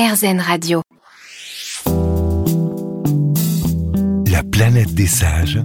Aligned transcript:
RZN 0.00 0.40
Radio. 0.40 0.80
La 4.26 4.42
planète 4.42 4.94
des 4.94 5.06
sages. 5.06 5.60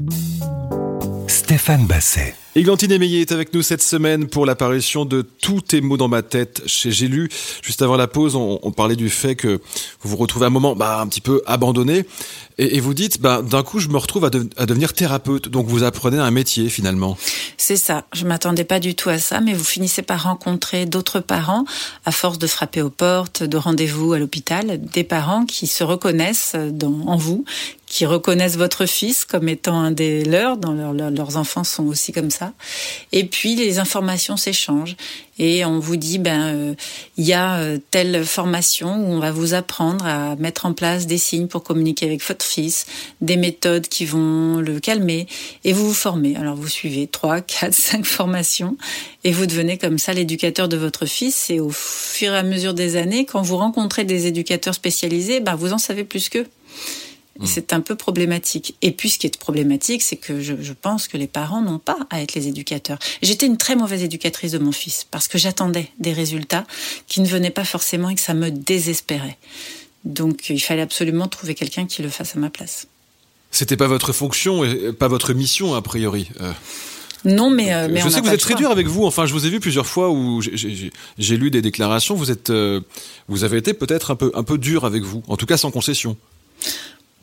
Stéphane 1.27 1.85
Basset. 1.87 2.35
Églantine 2.57 2.93
Émeillé 2.93 3.19
est 3.19 3.33
avec 3.33 3.53
nous 3.53 3.61
cette 3.61 3.81
semaine 3.81 4.27
pour 4.27 4.45
l'apparition 4.45 5.03
de 5.03 5.23
Tous 5.23 5.59
tes 5.59 5.81
mots 5.81 5.97
dans 5.97 6.07
ma 6.07 6.21
tête 6.21 6.61
chez 6.65 6.89
J'ai 6.89 7.09
lu. 7.09 7.27
Juste 7.61 7.81
avant 7.81 7.97
la 7.97 8.07
pause, 8.07 8.37
on, 8.37 8.71
parlait 8.71 8.95
du 8.95 9.09
fait 9.09 9.35
que 9.35 9.59
vous 9.99 10.09
vous 10.09 10.15
retrouvez 10.15 10.45
à 10.45 10.47
un 10.47 10.51
moment 10.51 10.73
bah, 10.73 11.01
un 11.01 11.07
petit 11.07 11.19
peu 11.19 11.41
abandonné 11.47 12.05
et, 12.57 12.79
vous 12.79 12.93
dites 12.93 13.19
bah, 13.19 13.41
d'un 13.41 13.61
coup 13.61 13.79
je 13.79 13.89
me 13.89 13.97
retrouve 13.97 14.23
à, 14.23 14.29
à, 14.55 14.65
devenir 14.65 14.93
thérapeute. 14.93 15.49
Donc 15.49 15.67
vous 15.67 15.83
apprenez 15.83 16.17
un 16.17 16.31
métier 16.31 16.69
finalement. 16.69 17.17
C'est 17.57 17.75
ça. 17.75 18.05
Je 18.13 18.25
m'attendais 18.25 18.63
pas 18.63 18.79
du 18.79 18.95
tout 18.95 19.09
à 19.09 19.19
ça, 19.19 19.41
mais 19.41 19.51
vous 19.51 19.65
finissez 19.65 20.01
par 20.01 20.23
rencontrer 20.23 20.85
d'autres 20.85 21.19
parents 21.19 21.65
à 22.05 22.13
force 22.13 22.39
de 22.39 22.47
frapper 22.47 22.81
aux 22.81 22.89
portes, 22.89 23.43
de 23.43 23.57
rendez-vous 23.57 24.13
à 24.13 24.19
l'hôpital, 24.19 24.79
des 24.79 25.03
parents 25.03 25.45
qui 25.45 25.67
se 25.67 25.83
reconnaissent 25.83 26.55
dans, 26.55 27.01
en 27.07 27.17
vous, 27.17 27.43
qui 27.85 28.05
reconnaissent 28.05 28.57
votre 28.57 28.85
fils 28.85 29.25
comme 29.25 29.47
étant 29.47 29.79
un 29.79 29.91
des 29.91 30.25
leurs, 30.25 30.57
dans 30.57 30.73
leur, 30.73 30.93
leur, 30.93 31.11
leurs 31.11 31.37
enfants 31.37 31.63
sont 31.63 31.85
aussi 31.85 32.11
comme 32.11 32.31
ça. 32.31 32.53
Et 33.11 33.25
puis 33.25 33.55
les 33.55 33.79
informations 33.79 34.37
s'échangent 34.37 34.95
et 35.37 35.65
on 35.65 35.79
vous 35.79 35.95
dit 35.95 36.17
ben 36.17 36.75
il 37.17 37.23
euh, 37.23 37.25
y 37.25 37.33
a 37.33 37.57
euh, 37.57 37.77
telle 37.91 38.25
formation 38.25 38.95
où 38.95 39.11
on 39.11 39.19
va 39.19 39.31
vous 39.31 39.53
apprendre 39.53 40.05
à 40.05 40.35
mettre 40.37 40.65
en 40.65 40.73
place 40.73 41.07
des 41.07 41.17
signes 41.17 41.47
pour 41.47 41.63
communiquer 41.63 42.05
avec 42.05 42.23
votre 42.25 42.45
fils, 42.45 42.85
des 43.21 43.37
méthodes 43.37 43.87
qui 43.87 44.05
vont 44.05 44.57
le 44.57 44.79
calmer 44.79 45.27
et 45.63 45.73
vous 45.73 45.87
vous 45.87 45.93
formez. 45.93 46.35
Alors 46.37 46.55
vous 46.55 46.69
suivez 46.69 47.07
trois, 47.07 47.41
quatre, 47.41 47.73
cinq 47.73 48.05
formations 48.05 48.77
et 49.23 49.31
vous 49.31 49.45
devenez 49.45 49.77
comme 49.77 49.99
ça 49.99 50.13
l'éducateur 50.13 50.67
de 50.69 50.77
votre 50.77 51.05
fils 51.05 51.49
et 51.49 51.59
au 51.59 51.69
fur 51.69 52.33
et 52.33 52.37
à 52.37 52.43
mesure 52.43 52.73
des 52.73 52.95
années 52.95 53.25
quand 53.25 53.41
vous 53.41 53.57
rencontrez 53.57 54.05
des 54.05 54.27
éducateurs 54.27 54.73
spécialisés, 54.73 55.39
ben 55.39 55.55
vous 55.55 55.73
en 55.73 55.77
savez 55.77 56.03
plus 56.03 56.29
qu'eux. 56.29 56.47
Mmh. 57.39 57.45
C'est 57.45 57.73
un 57.73 57.81
peu 57.81 57.95
problématique. 57.95 58.75
Et 58.81 58.91
puis, 58.91 59.09
ce 59.09 59.19
qui 59.19 59.27
est 59.27 59.37
problématique, 59.37 60.01
c'est 60.01 60.15
que 60.15 60.41
je, 60.41 60.53
je, 60.61 60.73
pense 60.73 61.09
que 61.09 61.17
les 61.17 61.27
parents 61.27 61.61
n'ont 61.61 61.79
pas 61.79 61.97
à 62.09 62.21
être 62.21 62.33
les 62.33 62.47
éducateurs. 62.47 62.97
J'étais 63.21 63.45
une 63.45 63.57
très 63.57 63.75
mauvaise 63.75 64.03
éducatrice 64.03 64.53
de 64.53 64.57
mon 64.57 64.71
fils 64.71 65.05
parce 65.09 65.27
que 65.27 65.37
j'attendais 65.37 65.91
des 65.99 66.13
résultats 66.13 66.65
qui 67.07 67.19
ne 67.19 67.27
venaient 67.27 67.49
pas 67.49 67.65
forcément 67.65 68.09
et 68.09 68.15
que 68.15 68.21
ça 68.21 68.33
me 68.33 68.51
désespérait. 68.51 69.37
Donc, 70.05 70.49
il 70.49 70.61
fallait 70.61 70.81
absolument 70.81 71.27
trouver 71.27 71.55
quelqu'un 71.55 71.85
qui 71.85 72.01
le 72.01 72.09
fasse 72.09 72.37
à 72.37 72.39
ma 72.39 72.49
place. 72.49 72.87
C'était 73.51 73.77
pas 73.77 73.87
votre 73.87 74.13
fonction 74.13 74.63
et 74.63 74.93
pas 74.93 75.07
votre 75.07 75.33
mission, 75.33 75.75
a 75.75 75.81
priori. 75.81 76.29
Euh... 76.41 76.51
Non, 77.25 77.49
mais, 77.49 77.73
euh, 77.73 77.87
mais 77.89 78.01
je 78.01 78.09
sais 78.09 78.21
que 78.21 78.27
vous 78.27 78.33
êtes 78.33 78.39
très 78.39 78.53
dur 78.53 78.69
avec 78.69 78.87
vous. 78.87 79.03
Enfin, 79.05 79.25
je 79.25 79.33
vous 79.33 79.47
ai 79.47 79.49
vu 79.49 79.59
plusieurs 79.59 79.87
fois 79.87 80.11
où 80.11 80.41
j'ai 80.41 81.37
lu 81.37 81.49
des 81.49 81.61
déclarations. 81.61 82.15
Vous 82.15 82.29
êtes, 82.29 82.51
euh, 82.51 82.81
vous 83.27 83.43
avez 83.43 83.57
été 83.57 83.73
peut-être 83.73 84.11
un 84.11 84.15
peu, 84.15 84.31
un 84.35 84.43
peu 84.43 84.57
dur 84.59 84.85
avec 84.85 85.03
vous. 85.03 85.23
En 85.27 85.35
tout 85.35 85.47
cas, 85.47 85.57
sans 85.57 85.71
concession. 85.71 86.15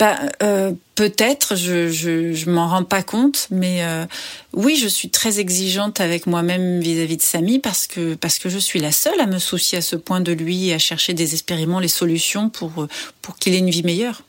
Bah, 0.03 0.19
euh, 0.43 0.73
peut-être, 0.97 1.55
je, 1.55 1.87
je, 1.87 2.33
je 2.33 2.51
m'en 2.51 2.67
rends 2.67 2.83
pas 2.83 3.05
compte, 3.05 3.47
mais 3.53 3.85
euh, 3.85 4.05
oui, 4.53 4.75
je 4.75 4.89
suis 4.89 5.11
très 5.11 5.39
exigeante 5.39 6.01
avec 6.01 6.27
moi-même 6.27 6.81
vis-à-vis 6.81 7.19
de 7.19 7.23
Samy 7.23 7.61
parce 7.61 7.87
que 7.87 8.15
parce 8.15 8.41
que 8.41 8.49
je 8.49 8.59
suis 8.59 8.81
la 8.81 8.91
seule 8.91 9.21
à 9.21 9.27
me 9.27 9.39
soucier 9.39 9.79
à 9.79 9.81
ce 9.81 9.95
point 9.95 10.21
de 10.21 10.33
lui 10.33 10.71
et 10.71 10.75
à 10.75 10.81
chercher 10.81 11.15
désespérément 11.15 11.79
les 11.79 11.87
solutions 11.87 12.49
pour 12.49 12.89
pour 13.21 13.37
qu'il 13.37 13.55
ait 13.55 13.59
une 13.59 13.71
vie 13.71 13.85
meilleure. 13.85 14.23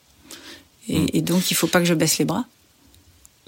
Et, 0.89 0.99
mmh. 0.99 1.07
et 1.13 1.21
donc, 1.21 1.49
il 1.49 1.55
faut 1.55 1.65
pas 1.65 1.79
que 1.79 1.85
je 1.85 1.95
baisse 1.95 2.19
les 2.19 2.25
bras. 2.25 2.45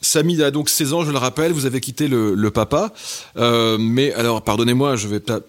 Samy 0.01 0.41
a 0.41 0.49
donc 0.49 0.69
16 0.69 0.93
ans, 0.93 1.05
je 1.05 1.11
le 1.11 1.19
rappelle, 1.19 1.51
vous 1.51 1.67
avez 1.67 1.79
quitté 1.79 2.07
le, 2.07 2.33
le 2.33 2.49
papa. 2.49 2.91
Euh, 3.37 3.77
mais 3.79 4.13
alors, 4.13 4.41
pardonnez-moi, 4.41 4.95
je 4.95 5.07
vais 5.07 5.19
peut-être 5.19 5.45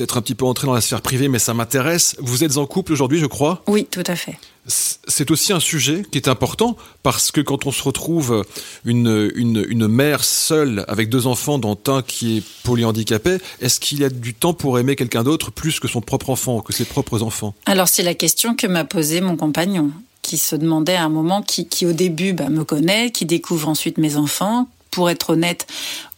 un 0.00 0.20
petit 0.20 0.34
peu 0.34 0.44
entrer 0.44 0.66
dans 0.66 0.74
la 0.74 0.80
sphère 0.80 1.00
privée, 1.00 1.28
mais 1.28 1.38
ça 1.38 1.54
m'intéresse. 1.54 2.16
Vous 2.18 2.44
êtes 2.44 2.56
en 2.56 2.66
couple 2.66 2.92
aujourd'hui, 2.92 3.18
je 3.18 3.26
crois 3.26 3.62
Oui, 3.66 3.86
tout 3.90 4.04
à 4.06 4.16
fait. 4.16 4.38
C'est 4.66 5.30
aussi 5.32 5.52
un 5.52 5.58
sujet 5.58 6.04
qui 6.10 6.18
est 6.18 6.28
important 6.28 6.76
parce 7.02 7.32
que 7.32 7.40
quand 7.40 7.66
on 7.66 7.72
se 7.72 7.82
retrouve 7.82 8.44
une, 8.84 9.32
une, 9.34 9.64
une 9.68 9.88
mère 9.88 10.22
seule 10.22 10.84
avec 10.86 11.08
deux 11.08 11.26
enfants, 11.26 11.58
dont 11.58 11.78
un 11.88 12.02
qui 12.02 12.38
est 12.38 12.44
polyhandicapé, 12.62 13.38
est-ce 13.60 13.80
qu'il 13.80 14.00
y 14.00 14.04
a 14.04 14.08
du 14.08 14.34
temps 14.34 14.54
pour 14.54 14.78
aimer 14.78 14.94
quelqu'un 14.94 15.24
d'autre 15.24 15.50
plus 15.50 15.80
que 15.80 15.88
son 15.88 16.00
propre 16.00 16.30
enfant, 16.30 16.60
que 16.60 16.72
ses 16.72 16.84
propres 16.84 17.22
enfants? 17.22 17.54
Alors 17.66 17.88
c'est 17.88 18.04
la 18.04 18.14
question 18.14 18.54
que 18.54 18.68
m'a 18.68 18.84
posée 18.84 19.20
mon 19.20 19.36
compagnon 19.36 19.90
qui 20.22 20.38
se 20.38 20.54
demandait 20.54 20.94
à 20.94 21.04
un 21.04 21.08
moment, 21.08 21.42
qui, 21.42 21.66
qui 21.66 21.84
au 21.84 21.92
début 21.92 22.32
bah, 22.32 22.48
me 22.48 22.64
connaît, 22.64 23.10
qui 23.10 23.26
découvre 23.26 23.68
ensuite 23.68 23.98
mes 23.98 24.16
enfants. 24.16 24.68
Pour 24.92 25.10
être 25.10 25.30
honnête, 25.30 25.66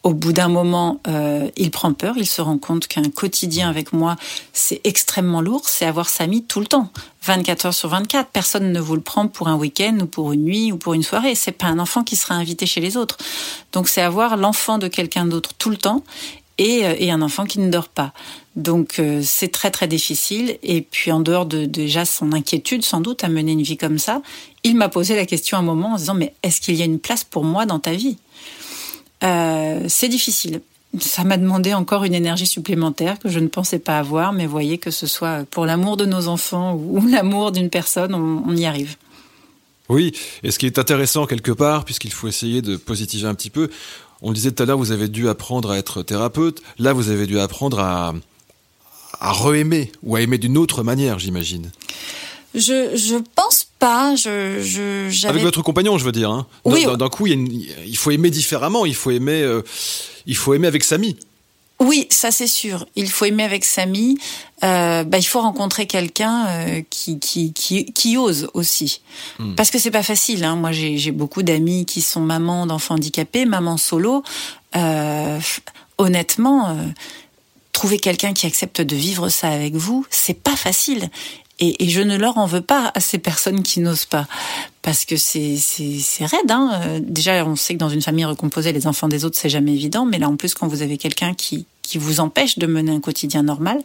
au 0.05 0.12
bout 0.12 0.35
d'un 0.35 0.49
moment, 0.49 1.01
euh, 1.09 1.49
il 1.57 1.71
prend 1.71 1.95
peur, 1.95 2.15
il 2.19 2.27
se 2.27 2.43
rend 2.43 2.59
compte 2.59 2.87
qu'un 2.87 3.09
quotidien 3.09 3.71
avec 3.71 3.95
moi, 3.95 4.17
c'est 4.53 4.83
extrêmement 4.85 5.41
lourd, 5.41 5.62
c'est 5.65 5.87
avoir 5.87 6.11
Samy 6.11 6.45
tout 6.45 6.61
le 6.61 6.67
temps, 6.67 6.91
24 7.23 7.67
heures 7.67 7.75
sur 7.75 7.89
24. 7.89 8.29
Personne 8.29 8.71
ne 8.71 8.81
vous 8.81 8.97
le 8.97 9.01
prend 9.01 9.29
pour 9.29 9.49
un 9.49 9.57
week-end 9.57 9.97
ou 10.03 10.07
pour 10.07 10.33
une 10.33 10.45
nuit 10.45 10.73
ou 10.73 10.77
pour 10.77 10.93
une 10.93 11.03
soirée. 11.03 11.35
C'est 11.35 11.53
pas 11.53 11.69
un 11.69 11.79
enfant 11.79 12.05
qui 12.05 12.17
sera 12.17 12.35
invité 12.35 12.67
chez 12.67 12.83
les 12.83 12.99
autres. 12.99 13.17
Donc 13.73 13.89
c'est 13.89 14.03
avoir 14.03 14.37
l'enfant 14.37 14.77
de 14.77 14.89
quelqu'un 14.89 15.25
d'autre 15.25 15.55
tout 15.55 15.71
le 15.71 15.79
temps 15.79 16.03
et, 16.59 16.83
et, 16.99 17.11
un 17.11 17.23
enfant 17.23 17.47
qui 17.47 17.59
ne 17.59 17.71
dort 17.71 17.89
pas. 17.89 18.12
Donc 18.56 18.99
euh, 18.99 19.23
c'est 19.25 19.49
très 19.49 19.71
très 19.71 19.89
difficile. 19.89 20.59
Et 20.62 20.83
puis 20.83 21.12
en 21.12 21.21
dehors 21.21 21.47
de 21.47 21.65
déjà 21.65 22.05
son 22.05 22.33
inquiétude 22.33 22.85
sans 22.85 23.01
doute 23.01 23.25
à 23.25 23.29
mener 23.29 23.53
une 23.53 23.62
vie 23.62 23.79
comme 23.79 23.99
ça, 23.99 24.21
il 24.65 24.77
m'a 24.77 24.91
posé 24.91 25.17
la 25.17 25.25
question 25.25 25.56
un 25.56 25.62
moment 25.62 25.93
en 25.93 25.97
se 25.97 26.03
disant 26.03 26.15
mais 26.15 26.35
est-ce 26.43 26.61
qu'il 26.61 26.75
y 26.75 26.83
a 26.83 26.85
une 26.85 27.01
place 27.01 27.25
pour 27.25 27.45
moi 27.45 27.65
dans 27.65 27.79
ta 27.79 27.93
vie? 27.93 28.19
Euh, 29.25 29.81
C'est 29.89 30.09
difficile. 30.09 30.61
Ça 31.01 31.25
m'a 31.25 31.37
demandé 31.37 31.75
encore 31.75 32.05
une 32.05 32.15
énergie 32.15 32.47
supplémentaire 32.47 33.19
que 33.19 33.29
je 33.29 33.41
ne 33.41 33.49
pensais 33.49 33.81
pas 33.81 33.99
avoir, 33.99 34.33
mais 34.33 34.47
voyez 34.47 34.79
que 34.79 34.93
ce 34.93 35.07
soit 35.07 35.45
pour 35.51 35.67
l'amour 35.67 35.97
de 35.97 36.05
nos 36.05 36.29
enfants 36.29 36.75
ou 36.75 37.05
l'amour 37.07 37.51
d'une 37.51 37.69
personne, 37.69 38.15
on, 38.15 38.45
on 38.47 38.57
y 38.57 38.65
arrive. 38.65 38.97
Oui, 39.89 40.12
et 40.43 40.51
ce 40.51 40.59
qui 40.59 40.67
est 40.67 40.79
intéressant 40.79 41.27
quelque 41.27 41.53
part, 41.53 41.85
puisqu'il 41.85 42.12
faut 42.12 42.29
essayer 42.29 42.62
de 42.62 42.77
positiver 42.77 43.27
un 43.27 43.35
petit 43.35 43.51
peu, 43.51 43.71
on 44.23 44.31
le 44.31 44.35
disait 44.35 44.53
tout 44.53 44.62
à 44.62 44.67
l'heure, 44.67 44.79
vous 44.79 44.93
avez 44.93 45.09
dû 45.09 45.29
apprendre 45.29 45.71
à 45.71 45.79
être 45.79 46.03
thérapeute. 46.03 46.62
Là, 46.79 46.95
vous 46.95 47.11
avez 47.11 47.27
dû 47.27 47.39
apprendre 47.39 47.81
à, 47.81 48.15
à 49.21 49.33
re-aimer 49.33 49.93
ou 50.03 50.17
à 50.17 50.23
aimer 50.23 50.39
d'une 50.39 50.56
autre 50.56 50.83
manière, 50.83 51.19
j'imagine. 51.19 51.71
Je, 52.55 52.97
je 52.97 53.17
pense 53.35 53.44
pas. 53.84 54.15
Je, 54.17 54.62
je, 54.62 55.27
Avec 55.27 55.43
votre 55.43 55.62
compagnon, 55.62 55.99
je 55.99 56.05
veux 56.05 56.12
dire. 56.12 56.31
Hein. 56.31 56.47
Oui. 56.65 56.87
D'un 56.99 57.09
coup, 57.11 57.27
il, 57.27 57.34
une, 57.34 57.65
il, 57.87 57.97
faut 57.97 58.11
aimer 58.11 58.31
différemment. 58.31 58.87
Il 58.87 58.95
faut 58.95 59.11
aimer, 59.11 59.43
euh, 59.43 59.62
il 60.27 60.37
faut 60.37 60.55
aimer 60.55 60.67
avec 60.67 60.84
Samy. 60.84 61.17
Oui, 61.81 62.06
ça 62.11 62.31
c'est 62.31 62.47
sûr. 62.47 62.87
Il 62.97 63.11
faut 63.11 63.27
aimer 63.27 63.43
avec 63.43 63.65
Samy. 63.65 64.17
Euh, 64.62 65.05
bah, 65.05 65.19
il 65.19 65.25
faut 65.25 65.41
rencontrer 65.41 65.87
quelqu'un 65.87 66.47
euh, 66.47 66.83
qui, 66.89 67.19
qui, 67.19 67.53
qui, 67.53 67.84
qui, 67.93 68.17
ose 68.17 68.49
aussi. 68.55 69.03
Mm. 69.39 69.55
Parce 69.55 69.71
que 69.71 69.78
c'est 69.78 69.91
pas 69.91 70.03
facile. 70.03 70.44
Hein. 70.44 70.56
Moi, 70.56 70.73
j'ai 70.73 71.11
beaucoup 71.11 71.43
d'amis 71.43 71.84
qui 71.84 72.00
sont 72.00 72.21
mamans 72.21 72.67
d'enfants 72.67 72.94
handicapés, 72.94 73.44
mamans 73.44 73.77
solo. 73.77 74.23
Euh, 74.77 75.39
honnêtement, 75.99 76.77
trouver 77.73 77.99
quelqu'un 77.99 78.33
qui 78.33 78.47
accepte 78.47 78.81
de 78.81 78.97
vivre 78.97 79.28
ça 79.28 79.49
avec 79.49 79.75
vous, 79.75 80.06
c'est 80.09 80.41
pas 80.43 80.56
facile. 80.56 81.11
Et, 81.60 81.84
et, 81.84 81.88
je 81.88 82.00
ne 82.00 82.16
leur 82.16 82.37
en 82.38 82.47
veux 82.47 82.60
pas 82.60 82.91
à 82.94 83.00
ces 83.00 83.19
personnes 83.19 83.62
qui 83.62 83.78
n'osent 83.78 84.06
pas, 84.06 84.26
parce 84.82 85.04
que 85.04 85.16
c'est 85.16 85.56
raide. 86.20 86.50
Hein. 86.50 86.98
Déjà, 87.00 87.44
on 87.47 87.54
sait 87.54 87.75
que 87.75 87.78
dans 87.78 87.88
une 87.88 88.03
famille 88.03 88.25
recomposée, 88.25 88.72
les 88.72 88.88
enfants 88.88 89.06
des 89.06 89.25
autres, 89.25 89.38
c'est 89.38 89.48
jamais 89.48 89.72
évident. 89.72 90.04
Mais 90.04 90.19
là, 90.19 90.28
en 90.28 90.37
plus, 90.37 90.54
quand 90.54 90.66
vous 90.66 90.82
avez 90.82 90.98
quelqu'un 90.98 91.32
qui 91.32 91.66
qui 91.82 91.98
vous 91.98 92.19
empêche 92.19 92.59
de 92.59 92.66
mener 92.66 92.93
un 92.93 93.00
quotidien 93.00 93.43
normal, 93.43 93.78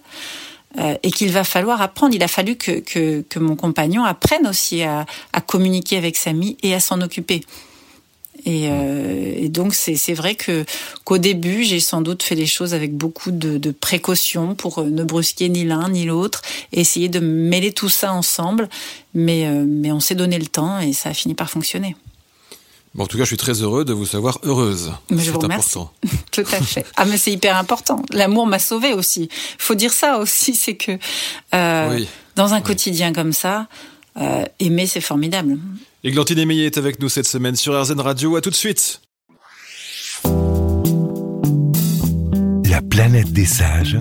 euh, 0.77 0.95
et 1.01 1.09
qu'il 1.09 1.31
va 1.31 1.43
falloir 1.43 1.81
apprendre. 1.81 2.13
Il 2.13 2.21
a 2.21 2.27
fallu 2.27 2.55
que 2.55 2.79
que, 2.79 3.21
que 3.21 3.39
mon 3.39 3.55
compagnon 3.55 4.03
apprenne 4.03 4.47
aussi 4.47 4.83
à, 4.83 5.07
à 5.33 5.41
communiquer 5.41 5.97
avec 5.97 6.15
Samy 6.15 6.57
et 6.61 6.75
à 6.75 6.79
s'en 6.79 7.01
occuper. 7.01 7.41
Et, 8.45 8.69
euh, 8.69 9.33
et, 9.35 9.49
donc 9.49 9.73
c'est 9.73 10.13
vrai 10.13 10.35
que 10.35 10.65
qu'au 11.03 11.17
début 11.17 11.63
j'ai 11.63 11.79
sans 11.79 12.01
doute 12.01 12.23
fait 12.23 12.35
les 12.35 12.45
choses 12.45 12.73
avec 12.73 12.95
beaucoup 12.95 13.31
de, 13.31 13.57
de 13.57 13.71
précautions 13.71 14.55
pour 14.55 14.83
ne 14.83 15.03
brusquer 15.03 15.49
ni 15.49 15.65
l'un 15.65 15.89
ni 15.89 16.05
l'autre, 16.05 16.41
essayer 16.71 17.09
de 17.09 17.19
mêler 17.19 17.73
tout 17.73 17.89
ça 17.89 18.13
ensemble. 18.13 18.69
Mais 19.13 19.45
euh, 19.45 19.65
mais 19.67 19.91
on 19.91 19.99
s'est 19.99 20.15
donné 20.15 20.37
le 20.37 20.47
temps 20.47 20.79
et 20.79 20.93
ça 20.93 21.09
a 21.09 21.13
fini 21.13 21.33
par 21.33 21.49
fonctionner. 21.49 21.95
Bon, 22.95 23.03
en 23.03 23.07
tout 23.07 23.17
cas, 23.17 23.23
je 23.23 23.27
suis 23.29 23.37
très 23.37 23.61
heureux 23.61 23.85
de 23.85 23.93
vous 23.93 24.05
savoir 24.05 24.39
heureuse. 24.43 24.91
Mais 25.09 25.21
je 25.21 25.31
vous 25.31 25.39
remercie. 25.39 25.77
Tout 26.31 26.41
à 26.51 26.61
fait. 26.61 26.85
Ah, 26.95 27.05
mais 27.05 27.17
c'est 27.17 27.31
hyper 27.31 27.55
important. 27.55 28.01
L'amour 28.11 28.47
m'a 28.47 28.57
sauvée 28.57 28.93
aussi. 28.93 29.29
Faut 29.59 29.75
dire 29.75 29.93
ça 29.93 30.17
aussi, 30.17 30.55
c'est 30.55 30.75
que 30.75 30.97
euh, 31.53 31.95
oui. 31.95 32.07
dans 32.35 32.53
un 32.53 32.57
oui. 32.57 32.63
quotidien 32.63 33.13
comme 33.13 33.31
ça, 33.31 33.67
euh, 34.17 34.43
aimer, 34.59 34.87
c'est 34.87 35.01
formidable. 35.01 35.59
Églantine 36.01 36.39
Émeillé 36.39 36.65
est 36.65 36.77
avec 36.77 37.01
nous 37.01 37.09
cette 37.09 37.27
semaine 37.27 37.57
sur 37.57 37.77
RZN 37.79 37.99
Radio. 37.99 38.37
À 38.37 38.41
tout 38.41 38.49
de 38.49 38.55
suite. 38.55 39.01
La 42.69 42.81
planète 42.81 43.33
des 43.33 43.45
sages. 43.45 43.97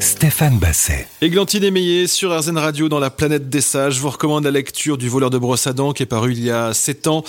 Stéphane 0.00 0.58
Basset. 0.58 1.08
Églantine 1.20 1.64
Émeillé 1.64 2.06
sur 2.06 2.36
RZN 2.36 2.56
Radio 2.58 2.88
dans 2.88 3.00
la 3.00 3.10
planète 3.10 3.48
des 3.48 3.60
sages. 3.60 3.94
Je 3.94 4.00
vous 4.00 4.10
recommande 4.10 4.44
la 4.44 4.50
lecture 4.50 4.96
du 4.96 5.08
voleur 5.08 5.30
de 5.30 5.38
brosse 5.38 5.66
à 5.66 5.72
dents 5.72 5.92
qui 5.92 6.04
est 6.04 6.06
paru 6.06 6.32
il 6.32 6.44
y 6.44 6.50
a 6.50 6.72
7 6.72 7.08
ans 7.08 7.24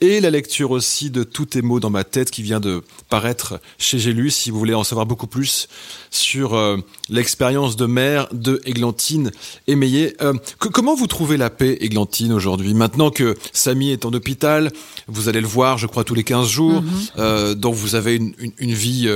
et 0.00 0.20
la 0.20 0.30
lecture 0.30 0.70
aussi 0.70 1.10
de 1.10 1.22
Tous 1.24 1.46
tes 1.46 1.62
mots 1.62 1.80
dans 1.80 1.90
ma 1.90 2.04
tête 2.04 2.30
qui 2.30 2.42
vient 2.42 2.60
de 2.60 2.82
paraître 3.08 3.60
chez 3.78 3.98
J'ai 3.98 4.12
lu 4.12 4.30
si 4.30 4.50
vous 4.50 4.58
voulez 4.58 4.74
en 4.74 4.84
savoir 4.84 5.06
beaucoup 5.06 5.26
plus 5.26 5.68
sur 6.10 6.54
euh, 6.54 6.76
l'expérience 7.08 7.76
de 7.76 7.86
mère 7.86 8.28
de 8.32 8.60
Églantine 8.64 9.30
Émeillé. 9.66 10.14
Euh, 10.20 10.34
comment 10.58 10.94
vous 10.94 11.06
trouvez 11.06 11.36
la 11.36 11.50
paix, 11.50 11.78
Églantine, 11.80 12.32
aujourd'hui? 12.32 12.74
Maintenant 12.74 13.10
que 13.10 13.34
Samy 13.52 13.90
est 13.90 14.04
en 14.04 14.12
hôpital, 14.12 14.70
vous 15.08 15.28
allez 15.28 15.40
le 15.40 15.46
voir, 15.46 15.78
je 15.78 15.86
crois, 15.86 16.04
tous 16.04 16.14
les 16.14 16.24
15 16.24 16.48
jours, 16.48 16.82
mhm. 16.82 16.90
euh, 17.18 17.54
donc 17.54 17.74
vous 17.74 17.94
avez 17.94 18.16
une, 18.16 18.34
une, 18.38 18.52
une 18.58 18.74
vie 18.74 19.08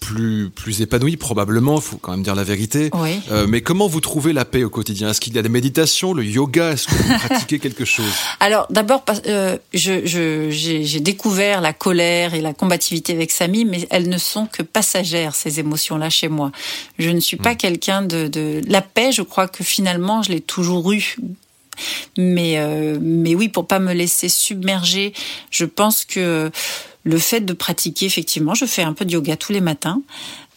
plus, 0.00 0.50
plus 0.50 0.82
épanouie, 0.82 1.16
probablement, 1.16 1.76
il 1.76 1.82
faut 1.82 1.96
quand 1.96 2.12
même 2.12 2.22
dire 2.22 2.34
la 2.34 2.41
vérité. 2.44 2.90
Oui. 2.94 3.20
Euh, 3.30 3.46
mais 3.46 3.60
comment 3.60 3.86
vous 3.86 4.00
trouvez 4.00 4.32
la 4.32 4.44
paix 4.44 4.64
au 4.64 4.70
quotidien? 4.70 5.10
Est-ce 5.10 5.20
qu'il 5.20 5.34
y 5.34 5.38
a 5.38 5.42
des 5.42 5.48
méditations, 5.48 6.12
le 6.12 6.24
yoga? 6.24 6.72
Est-ce 6.72 6.86
que 6.88 6.94
vous 6.94 7.18
pratiquez 7.26 7.58
quelque 7.58 7.84
chose? 7.84 8.12
Alors 8.40 8.66
d'abord, 8.70 9.04
euh, 9.26 9.56
je, 9.72 10.04
je, 10.04 10.48
j'ai 10.50 11.00
découvert 11.00 11.60
la 11.60 11.72
colère 11.72 12.34
et 12.34 12.40
la 12.40 12.52
combativité 12.54 13.12
avec 13.12 13.30
Samy, 13.30 13.64
mais 13.64 13.86
elles 13.90 14.08
ne 14.08 14.18
sont 14.18 14.46
que 14.46 14.62
passagères, 14.62 15.34
ces 15.34 15.60
émotions-là, 15.60 16.10
chez 16.10 16.28
moi. 16.28 16.50
Je 16.98 17.10
ne 17.10 17.20
suis 17.20 17.36
pas 17.36 17.52
Mm. 17.52 17.56
quelqu'un 17.56 18.02
de, 18.02 18.28
de... 18.28 18.60
La 18.66 18.80
paix, 18.82 19.12
je 19.12 19.22
crois 19.22 19.46
que 19.48 19.62
finalement, 19.64 20.22
je 20.22 20.30
l'ai 20.32 20.40
toujours 20.40 20.92
eue. 20.92 21.16
Mais, 22.18 22.58
euh, 22.58 22.98
mais 23.00 23.34
oui, 23.34 23.48
pour 23.48 23.66
pas 23.66 23.78
me 23.78 23.92
laisser 23.94 24.28
submerger, 24.28 25.12
je 25.50 25.64
pense 25.64 26.04
que 26.04 26.50
le 27.04 27.18
fait 27.18 27.40
de 27.40 27.52
pratiquer, 27.52 28.06
effectivement, 28.06 28.54
je 28.54 28.64
fais 28.66 28.82
un 28.82 28.92
peu 28.92 29.04
de 29.04 29.12
yoga 29.12 29.36
tous 29.36 29.52
les 29.52 29.60
matins. 29.60 30.00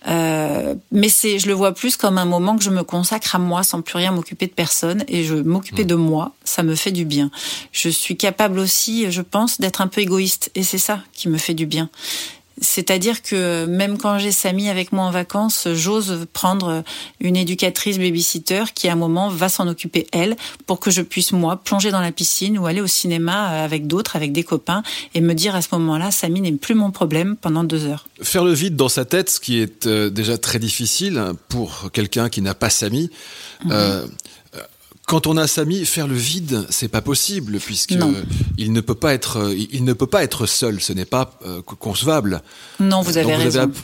Euh, 0.07 0.75
mais 0.91 1.09
c'est, 1.09 1.39
je 1.39 1.47
le 1.47 1.53
vois 1.53 1.73
plus 1.73 1.97
comme 1.97 2.17
un 2.17 2.25
moment 2.25 2.57
que 2.57 2.63
je 2.63 2.69
me 2.69 2.83
consacre 2.83 3.35
à 3.35 3.39
moi 3.39 3.63
sans 3.63 3.81
plus 3.81 3.97
rien 3.97 4.11
m'occuper 4.11 4.47
de 4.47 4.53
personne 4.53 5.03
et 5.07 5.23
je 5.23 5.35
m'occuper 5.35 5.83
de 5.83 5.95
moi, 5.95 6.33
ça 6.43 6.63
me 6.63 6.75
fait 6.75 6.91
du 6.91 7.05
bien. 7.05 7.31
Je 7.71 7.89
suis 7.89 8.17
capable 8.17 8.59
aussi, 8.59 9.11
je 9.11 9.21
pense, 9.21 9.59
d'être 9.59 9.81
un 9.81 9.87
peu 9.87 10.01
égoïste 10.01 10.51
et 10.55 10.63
c'est 10.63 10.77
ça 10.77 11.01
qui 11.13 11.29
me 11.29 11.37
fait 11.37 11.53
du 11.53 11.65
bien. 11.65 11.89
C'est-à-dire 12.61 13.21
que 13.21 13.65
même 13.65 13.97
quand 13.97 14.17
j'ai 14.17 14.31
Samy 14.31 14.69
avec 14.69 14.91
moi 14.91 15.05
en 15.05 15.11
vacances, 15.11 15.67
j'ose 15.73 16.25
prendre 16.31 16.83
une 17.19 17.35
éducatrice 17.35 17.97
babysitter 17.97 18.63
qui 18.73 18.87
à 18.87 18.93
un 18.93 18.95
moment 18.95 19.29
va 19.29 19.49
s'en 19.49 19.67
occuper 19.67 20.07
elle 20.11 20.35
pour 20.65 20.79
que 20.79 20.91
je 20.91 21.01
puisse 21.01 21.31
moi 21.31 21.57
plonger 21.57 21.91
dans 21.91 21.99
la 21.99 22.11
piscine 22.11 22.57
ou 22.57 22.65
aller 22.65 22.81
au 22.81 22.87
cinéma 22.87 23.63
avec 23.63 23.87
d'autres, 23.87 24.15
avec 24.15 24.31
des 24.31 24.43
copains 24.43 24.83
et 25.13 25.21
me 25.21 25.33
dire 25.33 25.55
à 25.55 25.61
ce 25.61 25.69
moment-là, 25.73 26.11
Samy 26.11 26.41
n'est 26.41 26.53
plus 26.53 26.75
mon 26.75 26.91
problème 26.91 27.35
pendant 27.35 27.63
deux 27.63 27.85
heures. 27.85 28.07
Faire 28.21 28.45
le 28.45 28.53
vide 28.53 28.75
dans 28.75 28.89
sa 28.89 29.05
tête, 29.05 29.29
ce 29.29 29.39
qui 29.39 29.59
est 29.59 29.87
euh, 29.87 30.09
déjà 30.09 30.37
très 30.37 30.59
difficile 30.59 31.21
pour 31.49 31.91
quelqu'un 31.91 32.29
qui 32.29 32.41
n'a 32.41 32.53
pas 32.53 32.69
Samy. 32.69 33.09
Mhm. 33.65 33.71
Euh, 33.71 34.05
quand 35.07 35.27
on 35.27 35.37
a 35.37 35.47
Samy, 35.47 35.85
faire 35.85 36.07
le 36.07 36.15
vide, 36.15 36.65
c'est 36.69 36.87
pas 36.87 37.01
possible 37.01 37.59
puisque 37.59 37.91
Non. 37.93 38.13
il 38.57 38.73
ne 38.73 38.81
peut 38.81 38.95
pas 38.95 39.13
être, 39.13 39.53
il 39.55 39.83
ne 39.83 39.93
peut 39.93 40.07
pas 40.07 40.23
être 40.23 40.45
seul. 40.45 40.81
Ce 40.81 40.93
n'est 40.93 41.05
pas 41.05 41.37
euh, 41.45 41.61
concevable. 41.61 42.41
Non, 42.79 43.01
vous 43.01 43.17
avez 43.17 43.31
Donc 43.31 43.41
raison. 43.41 43.61
app- 43.61 43.77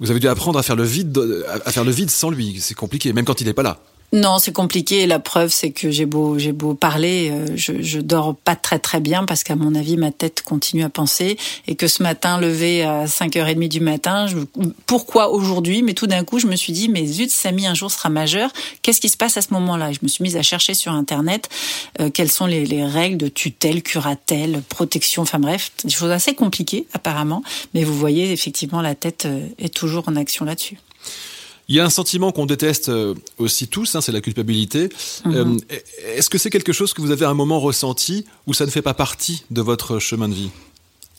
vous 0.00 0.10
avez 0.10 0.20
dû 0.20 0.28
apprendre 0.28 0.58
à 0.58 0.62
faire 0.62 0.76
le 0.76 0.82
vide, 0.84 1.12
de- 1.12 1.44
à 1.48 1.68
à 1.68 1.72
faire 1.72 1.84
le 1.84 1.92
vide 1.92 2.10
sans 2.10 2.30
lui. 2.30 2.58
C'est 2.60 2.74
compliqué, 2.74 3.12
même 3.12 3.24
quand 3.24 3.40
il 3.40 3.46
n'est 3.46 3.52
pas 3.54 3.62
là. 3.62 3.78
Non, 4.12 4.38
c'est 4.38 4.52
compliqué. 4.52 5.06
La 5.06 5.18
preuve, 5.18 5.52
c'est 5.52 5.72
que 5.72 5.90
j'ai 5.90 6.06
beau, 6.06 6.38
j'ai 6.38 6.52
beau 6.52 6.74
parler, 6.74 7.30
euh, 7.32 7.46
je, 7.56 7.82
je 7.82 7.98
dors 7.98 8.36
pas 8.36 8.54
très 8.54 8.78
très 8.78 9.00
bien 9.00 9.24
parce 9.24 9.42
qu'à 9.42 9.56
mon 9.56 9.74
avis, 9.74 9.96
ma 9.96 10.12
tête 10.12 10.42
continue 10.42 10.84
à 10.84 10.88
penser 10.88 11.36
et 11.66 11.74
que 11.74 11.88
ce 11.88 12.00
matin, 12.02 12.38
levé 12.38 12.82
à 12.82 13.06
5h30 13.06 13.66
du 13.66 13.80
matin, 13.80 14.28
je, 14.28 14.36
pourquoi 14.86 15.30
aujourd'hui? 15.30 15.82
Mais 15.82 15.94
tout 15.94 16.06
d'un 16.06 16.22
coup, 16.22 16.38
je 16.38 16.46
me 16.46 16.54
suis 16.54 16.72
dit, 16.72 16.88
mais 16.88 17.06
zut, 17.06 17.30
Samy 17.30 17.66
un 17.66 17.74
jour 17.74 17.90
sera 17.90 18.08
majeur. 18.08 18.52
Qu'est-ce 18.82 19.00
qui 19.00 19.08
se 19.08 19.16
passe 19.16 19.36
à 19.36 19.42
ce 19.42 19.52
moment-là? 19.54 19.90
Je 19.90 19.98
me 20.02 20.08
suis 20.08 20.22
mise 20.22 20.36
à 20.36 20.42
chercher 20.42 20.74
sur 20.74 20.92
Internet 20.92 21.48
euh, 22.00 22.08
quelles 22.08 22.30
sont 22.30 22.46
les, 22.46 22.64
les 22.66 22.84
règles 22.84 23.16
de 23.16 23.28
tutelle, 23.28 23.82
curatelle, 23.82 24.62
protection, 24.68 25.22
enfin 25.22 25.40
bref, 25.40 25.72
des 25.82 25.90
choses 25.90 26.12
assez 26.12 26.34
compliquées 26.34 26.86
apparemment. 26.92 27.42
Mais 27.74 27.82
vous 27.82 27.98
voyez, 27.98 28.30
effectivement, 28.30 28.80
la 28.80 28.94
tête 28.94 29.26
euh, 29.26 29.48
est 29.58 29.74
toujours 29.74 30.04
en 30.08 30.14
action 30.14 30.44
là-dessus. 30.44 30.78
Il 31.68 31.76
y 31.76 31.80
a 31.80 31.84
un 31.84 31.90
sentiment 31.90 32.30
qu'on 32.30 32.46
déteste 32.46 32.90
euh, 32.90 33.14
aussi 33.38 33.68
tous, 33.68 33.94
hein, 33.94 34.00
c'est 34.00 34.12
la 34.12 34.20
culpabilité. 34.20 34.90
Mhm. 35.24 35.34
Euh, 35.34 35.78
Est-ce 36.16 36.28
que 36.28 36.38
c'est 36.38 36.50
quelque 36.50 36.72
chose 36.72 36.92
que 36.92 37.00
vous 37.00 37.10
avez 37.10 37.24
à 37.24 37.30
un 37.30 37.34
moment 37.34 37.60
ressenti 37.60 38.26
ou 38.46 38.54
ça 38.54 38.66
ne 38.66 38.70
fait 38.70 38.82
pas 38.82 38.94
partie 38.94 39.44
de 39.50 39.62
votre 39.62 39.98
chemin 39.98 40.28
de 40.28 40.34
vie? 40.34 40.50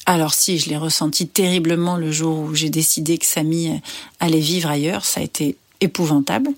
Alors 0.06 0.36
si, 0.36 0.60
je 0.60 0.70
l'ai 0.70 0.78
ressenti 0.78 1.28
terriblement 1.28 1.98
le 1.98 2.12
jour 2.12 2.38
où 2.38 2.54
j'ai 2.54 2.70
décidé 2.70 3.18
que 3.18 3.26
Samy 3.26 3.82
allait 4.20 4.40
vivre 4.40 4.70
ailleurs. 4.70 5.04
Ça 5.04 5.20
a 5.20 5.24
été 5.24 5.58
épouvantable. 5.82 6.50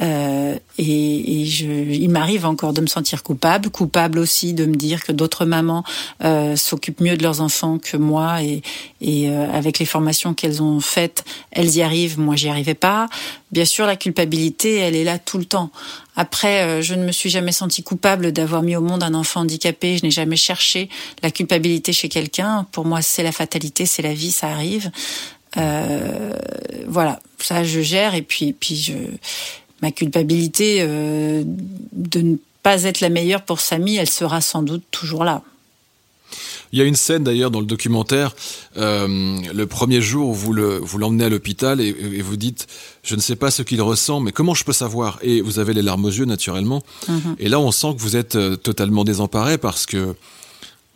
Euh, 0.00 0.56
et, 0.78 1.40
et 1.40 1.44
je, 1.44 1.66
il 1.66 2.08
m'arrive 2.08 2.46
encore 2.46 2.72
de 2.72 2.80
me 2.80 2.86
sentir 2.86 3.22
coupable, 3.22 3.70
coupable 3.70 4.18
aussi 4.18 4.54
de 4.54 4.64
me 4.64 4.74
dire 4.74 5.02
que 5.02 5.12
d'autres 5.12 5.44
mamans 5.44 5.84
euh, 6.24 6.54
s'occupent 6.56 7.00
mieux 7.00 7.16
de 7.16 7.22
leurs 7.22 7.40
enfants 7.40 7.78
que 7.78 7.96
moi 7.96 8.42
et, 8.42 8.62
et 9.00 9.28
euh, 9.28 9.50
avec 9.52 9.78
les 9.78 9.86
formations 9.86 10.34
qu'elles 10.34 10.62
ont 10.62 10.80
faites, 10.80 11.24
elles 11.50 11.76
y 11.76 11.82
arrivent, 11.82 12.18
moi 12.18 12.36
j'y 12.36 12.48
arrivais 12.48 12.74
pas. 12.74 13.08
Bien 13.50 13.64
sûr, 13.64 13.86
la 13.86 13.96
culpabilité, 13.96 14.76
elle 14.76 14.94
est 14.94 15.04
là 15.04 15.18
tout 15.18 15.38
le 15.38 15.46
temps. 15.46 15.70
Après, 16.16 16.62
euh, 16.62 16.82
je 16.82 16.94
ne 16.94 17.04
me 17.04 17.12
suis 17.12 17.30
jamais 17.30 17.52
sentie 17.52 17.82
coupable 17.82 18.32
d'avoir 18.32 18.62
mis 18.62 18.76
au 18.76 18.80
monde 18.80 19.02
un 19.02 19.14
enfant 19.14 19.40
handicapé. 19.40 19.96
Je 19.96 20.04
n'ai 20.04 20.10
jamais 20.10 20.36
cherché 20.36 20.88
la 21.22 21.30
culpabilité 21.30 21.92
chez 21.92 22.08
quelqu'un. 22.08 22.66
Pour 22.72 22.84
moi, 22.84 23.02
c'est 23.02 23.22
la 23.22 23.32
fatalité, 23.32 23.86
c'est 23.86 24.02
la 24.02 24.14
vie, 24.14 24.32
ça 24.32 24.48
arrive. 24.48 24.90
Euh, 25.56 26.32
voilà, 26.86 27.20
ça 27.38 27.64
je 27.64 27.80
gère 27.80 28.14
et 28.14 28.22
puis 28.22 28.52
puis 28.52 28.76
je 28.76 28.92
ma 29.82 29.90
culpabilité 29.92 30.78
euh, 30.80 31.42
de 31.92 32.20
ne 32.20 32.36
pas 32.62 32.82
être 32.84 33.00
la 33.00 33.08
meilleure 33.08 33.42
pour 33.42 33.60
Samy, 33.60 33.96
elle 33.96 34.10
sera 34.10 34.40
sans 34.40 34.62
doute 34.62 34.82
toujours 34.90 35.24
là. 35.24 35.42
Il 36.72 36.78
y 36.78 36.82
a 36.82 36.84
une 36.84 36.96
scène 36.96 37.24
d'ailleurs 37.24 37.50
dans 37.50 37.60
le 37.60 37.66
documentaire, 37.66 38.36
euh, 38.76 39.38
le 39.54 39.66
premier 39.66 40.02
jour 40.02 40.28
où 40.28 40.34
vous 40.34 40.52
le 40.52 40.76
vous 40.78 40.98
l'emmenez 40.98 41.24
à 41.24 41.28
l'hôpital 41.30 41.80
et, 41.80 41.88
et 41.88 42.20
vous 42.20 42.36
dites 42.36 42.66
je 43.02 43.14
ne 43.14 43.20
sais 43.22 43.36
pas 43.36 43.50
ce 43.50 43.62
qu'il 43.62 43.80
ressent 43.80 44.20
mais 44.20 44.32
comment 44.32 44.52
je 44.52 44.64
peux 44.64 44.74
savoir? 44.74 45.18
Et 45.22 45.40
vous 45.40 45.58
avez 45.60 45.72
les 45.72 45.80
larmes 45.80 46.04
aux 46.04 46.10
yeux 46.10 46.26
naturellement 46.26 46.82
Mhm. 47.08 47.36
et 47.38 47.48
là 47.48 47.58
on 47.58 47.72
sent 47.72 47.94
que 47.96 48.02
vous 48.02 48.16
êtes 48.16 48.36
euh, 48.36 48.56
totalement 48.56 49.04
désemparé 49.04 49.56
parce 49.56 49.86
que 49.86 50.14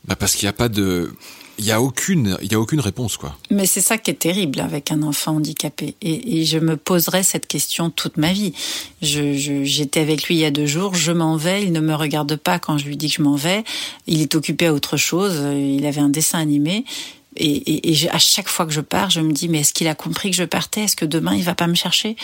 bah 0.04 0.14
parce 0.16 0.34
qu'il 0.34 0.44
n'y 0.44 0.50
a 0.50 0.52
pas 0.52 0.68
de 0.68 1.10
il 1.58 1.64
y 1.64 1.72
a 1.72 1.80
aucune 1.80 2.36
y 2.42 2.54
a 2.54 2.60
aucune 2.60 2.80
réponse 2.80 3.16
quoi. 3.16 3.36
Mais 3.50 3.66
c'est 3.66 3.80
ça 3.80 3.98
qui 3.98 4.10
est 4.10 4.14
terrible 4.14 4.60
avec 4.60 4.90
un 4.90 5.02
enfant 5.02 5.36
handicapé. 5.36 5.94
Et, 6.02 6.44
je 6.44 6.58
me 6.58 6.76
poserai 6.76 7.22
cette 7.22 7.46
question 7.46 7.90
toute 7.90 8.16
ma 8.16 8.32
vie. 8.32 8.52
J'étais 9.00 10.00
avec 10.00 10.24
lui 10.24 10.36
il 10.36 10.40
y 10.40 10.44
a 10.44 10.50
deux 10.50 10.66
jours, 10.66 10.94
je 10.94 11.12
m'en 11.12 11.36
vais, 11.36 11.62
il 11.62 11.72
ne 11.72 11.80
me 11.80 11.94
regarde 11.94 12.36
pas 12.36 12.58
quand 12.58 12.78
je 12.78 12.86
lui 12.86 12.96
dis 12.96 13.08
que 13.08 13.16
je 13.16 13.22
m'en 13.22 13.36
vais. 13.36 13.64
Il 14.06 14.20
est 14.20 14.34
occupé 14.34 14.66
à 14.66 14.74
autre 14.74 14.96
chose, 14.96 15.42
il 15.56 15.86
avait 15.86 16.00
un 16.00 16.08
dessin 16.08 16.38
animé. 16.38 16.84
Et, 17.36 17.90
et, 17.90 18.10
à 18.10 18.18
chaque 18.18 18.48
fois 18.48 18.66
que 18.66 18.72
je 18.72 18.82
pars, 18.82 19.08
je 19.08 19.20
me 19.20 19.32
dis, 19.32 19.48
mais 19.48 19.60
est-ce 19.60 19.72
qu'il 19.72 19.88
a 19.88 19.94
compris 19.94 20.30
que 20.30 20.36
je 20.36 20.44
partais? 20.44 20.82
Est-ce 20.82 20.96
que 20.96 21.06
demain, 21.06 21.34
il 21.34 21.42
va 21.42 21.54
pas 21.54 21.66
me 21.66 21.74
chercher? 21.74 22.16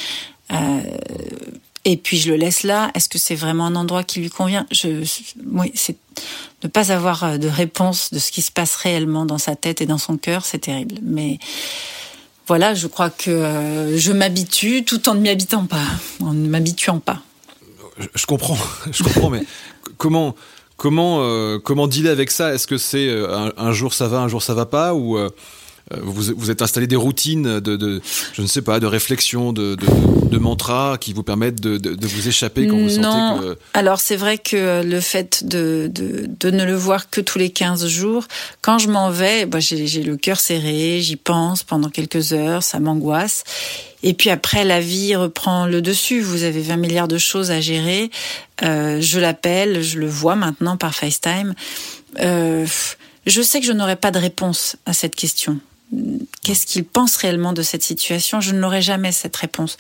Euh, 0.53 0.81
Et 1.91 1.97
puis 1.97 2.19
je 2.19 2.29
le 2.29 2.37
laisse 2.37 2.65
là. 2.65 2.91
Est-ce 2.95 3.09
que 3.09 3.17
c'est 3.17 3.35
vraiment 3.35 3.65
un 3.65 3.75
endroit 3.75 4.05
qui 4.05 4.21
lui 4.21 4.29
convient? 4.29 4.67
Ne 4.85 6.69
pas 6.69 6.93
avoir 6.93 7.25
euh, 7.25 7.39
de 7.39 7.49
réponse 7.49 8.13
de 8.13 8.19
ce 8.19 8.31
qui 8.31 8.43
se 8.43 8.53
passe 8.53 8.77
réellement 8.77 9.25
dans 9.25 9.39
sa 9.39 9.57
tête 9.57 9.81
et 9.81 9.87
dans 9.87 9.97
son 9.97 10.19
cœur, 10.19 10.45
c'est 10.45 10.59
terrible. 10.59 10.97
Mais 11.03 11.39
voilà, 12.47 12.75
je 12.75 12.89
crois 12.89 13.09
que 13.09 13.31
euh, 13.31 13.97
je 13.97 14.13
m'habitue 14.13 14.85
tout 14.85 15.09
en 15.09 15.15
ne 15.15 15.21
m'y 15.21 15.31
habitant 15.31 15.65
pas, 15.65 15.87
en 16.21 16.35
ne 16.35 16.47
m'habituant 16.47 16.99
pas. 16.99 17.23
Je, 18.15 18.27
comprends 18.27 18.59
je 18.93 19.03
comprends 19.03 19.31
mais 19.31 19.45
comment 19.97 20.35
comment 20.77 21.21
euh, 21.23 21.59
comment 21.59 21.89
dealer 21.89 22.11
avec 22.11 22.31
ça? 22.31 22.53
Est-ce 22.53 22.67
que 22.67 22.77
c'est 22.77 23.09
un, 23.57 23.73
jour 23.73 23.95
ça 23.95 24.09
va 24.09 24.21
un 24.21 24.29
jour 24.29 24.43
ça 24.43 24.53
va 24.53 24.67
pas? 24.67 24.93
Ou 24.93 25.19
vous 26.03 26.33
vous 26.37 26.51
êtes 26.51 26.63
installé 26.63 26.87
des 26.87 26.97
routines 26.97 27.61
de, 27.61 27.77
de 27.77 28.01
je 28.33 28.43
ne 28.43 28.47
sais 28.47 28.63
pas 28.63 28.81
de 28.81 28.87
réflexion 28.87 29.53
de 29.53 29.75
de, 29.75 29.87
de 30.29 30.39
mantras 30.39 30.99
qui 30.99 31.13
vous 31.13 31.23
permettent 31.23 31.61
de, 31.61 31.79
de, 31.79 31.95
de 31.95 32.07
vous 32.07 32.29
échapper 32.29 32.67
quand 32.67 32.77
vous 32.77 32.99
non. 32.99 33.37
sentez 33.37 33.47
que 33.47 33.59
Alors 33.75 34.01
c'est 34.01 34.17
vrai 34.17 34.39
que 34.39 34.83
le 34.85 35.01
fait 35.01 35.45
de, 35.47 35.91
de, 35.93 36.29
de 36.29 36.51
ne 36.51 36.65
le 36.65 36.75
voir 36.75 37.11
que 37.11 37.21
tous 37.21 37.39
les 37.39 37.51
15 37.51 37.87
jours, 37.87 38.27
quand 38.61 38.79
je 38.79 38.89
m'en 38.89 39.11
vais, 39.11 39.47
bah, 39.47 39.61
j'ai 39.61 39.87
j'ai 39.87 40.03
le 40.03 40.17
cœur 40.17 40.41
serré, 40.41 41.01
j'y 41.01 41.17
pense 41.17 41.63
pendant 41.63 41.89
quelques 41.89 42.33
heures, 42.33 42.63
ça 42.63 42.81
m'angoisse. 42.81 43.45
Et 44.03 44.15
puis 44.15 44.31
après, 44.31 44.65
la 44.65 44.81
vie 44.81 45.17
reprend 45.17 45.67
le 45.67 45.83
dessus. 45.83 46.21
Vous 46.21 46.45
avez 46.45 46.61
20 46.61 46.77
milliards 46.77 47.09
de 47.09 47.19
choses 47.19 47.51
à 47.51 47.61
gérer. 47.61 48.11
Euh, 48.63 49.01
je 49.01 49.19
l'appelle, 49.19 49.83
je 49.83 49.99
le 49.99 50.07
vois 50.07 50.37
maintenant 50.37 50.77
par 50.77 50.95
FaceTime. 50.95 51.55
Euh, 52.21 52.67
je 53.27 53.43
sais 53.43 53.61
que 53.61 53.67
je 53.67 53.73
n'aurai 53.73 53.97
pas 53.97 54.11
de 54.11 54.19
réponse 54.19 54.77
à 54.87 54.93
cette 54.93 55.17
question. 55.17 55.59
Qu'est-ce 56.43 56.67
qu'il 56.67 56.85
pense 56.85 57.17
réellement 57.17 57.53
de 57.53 57.63
cette 57.63 57.83
situation? 57.83 58.41
Je 58.41 58.53
ne 58.53 58.61
l'aurai 58.61 58.83
jamais 58.83 59.13
cette 59.13 59.37
réponse. 59.37 59.77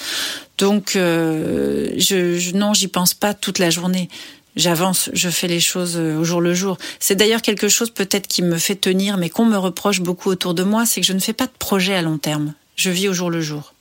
Donc, 0.56 0.96
euh, 0.96 1.90
je, 1.96 2.38
je, 2.38 2.54
non, 2.54 2.72
j'y 2.74 2.88
pense 2.88 3.14
pas 3.14 3.34
toute 3.34 3.58
la 3.58 3.70
journée. 3.70 4.08
J'avance, 4.56 5.10
je 5.12 5.28
fais 5.28 5.46
les 5.46 5.60
choses 5.60 5.96
euh, 5.96 6.18
au 6.18 6.24
jour 6.24 6.40
le 6.40 6.52
jour. 6.54 6.78
C'est 6.98 7.14
d'ailleurs 7.14 7.42
quelque 7.42 7.68
chose 7.68 7.90
peut-être 7.90 8.26
qui 8.26 8.42
me 8.42 8.58
fait 8.58 8.74
tenir, 8.74 9.16
mais 9.16 9.30
qu'on 9.30 9.44
me 9.44 9.56
reproche 9.56 10.00
beaucoup 10.00 10.30
autour 10.30 10.54
de 10.54 10.62
moi, 10.64 10.84
c'est 10.84 11.00
que 11.00 11.06
je 11.06 11.12
ne 11.12 11.20
fais 11.20 11.32
pas 11.32 11.46
de 11.46 11.52
projet 11.58 11.94
à 11.94 12.02
long 12.02 12.18
terme. 12.18 12.54
Je 12.74 12.90
vis 12.90 13.08
au 13.08 13.12
jour 13.12 13.30
le 13.30 13.40
jour. 13.40 13.74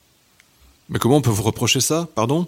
Mais 0.89 0.99
comment 0.99 1.17
on 1.17 1.21
peut 1.21 1.29
vous 1.29 1.43
reprocher 1.43 1.79
ça? 1.79 2.07
Pardon? 2.13 2.47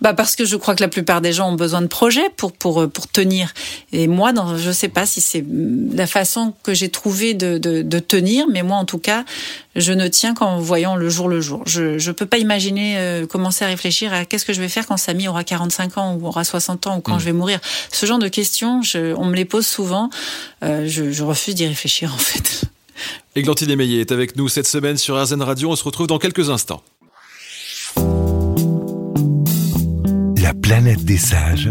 Bah 0.00 0.14
parce 0.14 0.36
que 0.36 0.44
je 0.44 0.56
crois 0.56 0.74
que 0.74 0.82
la 0.82 0.88
plupart 0.88 1.20
des 1.20 1.32
gens 1.32 1.50
ont 1.50 1.56
besoin 1.56 1.82
de 1.82 1.86
projets 1.86 2.28
pour 2.36 2.52
pour 2.52 2.88
pour 2.90 3.08
tenir. 3.08 3.52
Et 3.92 4.06
moi, 4.06 4.32
dans, 4.32 4.56
je 4.56 4.70
sais 4.70 4.88
pas 4.88 5.06
si 5.06 5.20
c'est 5.20 5.44
la 5.92 6.06
façon 6.06 6.54
que 6.62 6.74
j'ai 6.74 6.88
trouvé 6.88 7.34
de, 7.34 7.58
de, 7.58 7.82
de, 7.82 7.98
tenir, 7.98 8.46
mais 8.48 8.62
moi 8.62 8.76
en 8.76 8.84
tout 8.84 8.98
cas, 8.98 9.24
je 9.76 9.92
ne 9.92 10.08
tiens 10.08 10.34
qu'en 10.34 10.58
voyant 10.58 10.96
le 10.96 11.08
jour 11.08 11.28
le 11.28 11.40
jour. 11.40 11.62
Je 11.66 11.98
je 11.98 12.10
peux 12.10 12.26
pas 12.26 12.38
imaginer 12.38 12.98
euh, 12.98 13.26
commencer 13.26 13.64
à 13.64 13.68
réfléchir 13.68 14.12
à 14.12 14.24
qu'est-ce 14.24 14.44
que 14.44 14.52
je 14.52 14.60
vais 14.60 14.68
faire 14.68 14.86
quand 14.86 14.96
Samy 14.96 15.28
aura 15.28 15.44
45 15.44 15.98
ans 15.98 16.18
ou 16.20 16.26
aura 16.26 16.44
60 16.44 16.86
ans 16.86 16.98
ou 16.98 17.00
quand 17.00 17.16
mm. 17.16 17.20
je 17.20 17.24
vais 17.24 17.32
mourir. 17.32 17.60
Ce 17.92 18.06
genre 18.06 18.18
de 18.18 18.28
questions, 18.28 18.82
je, 18.82 19.14
on 19.14 19.24
me 19.24 19.36
les 19.36 19.44
pose 19.44 19.66
souvent. 19.66 20.10
Euh, 20.62 20.86
je, 20.86 21.10
je 21.10 21.22
refuse 21.22 21.54
d'y 21.54 21.66
réfléchir 21.66 22.12
en 22.14 22.18
fait. 22.18 22.64
Églantine 23.34 23.70
Émeillé 23.70 24.00
est 24.00 24.12
avec 24.12 24.36
nous 24.36 24.48
cette 24.48 24.66
semaine 24.66 24.96
sur 24.96 25.20
RZN 25.22 25.42
Radio. 25.42 25.70
On 25.70 25.76
se 25.76 25.84
retrouve 25.84 26.06
dans 26.06 26.18
quelques 26.18 26.50
instants. 26.50 26.82
Planète 30.60 31.04
des 31.04 31.18
sages, 31.18 31.70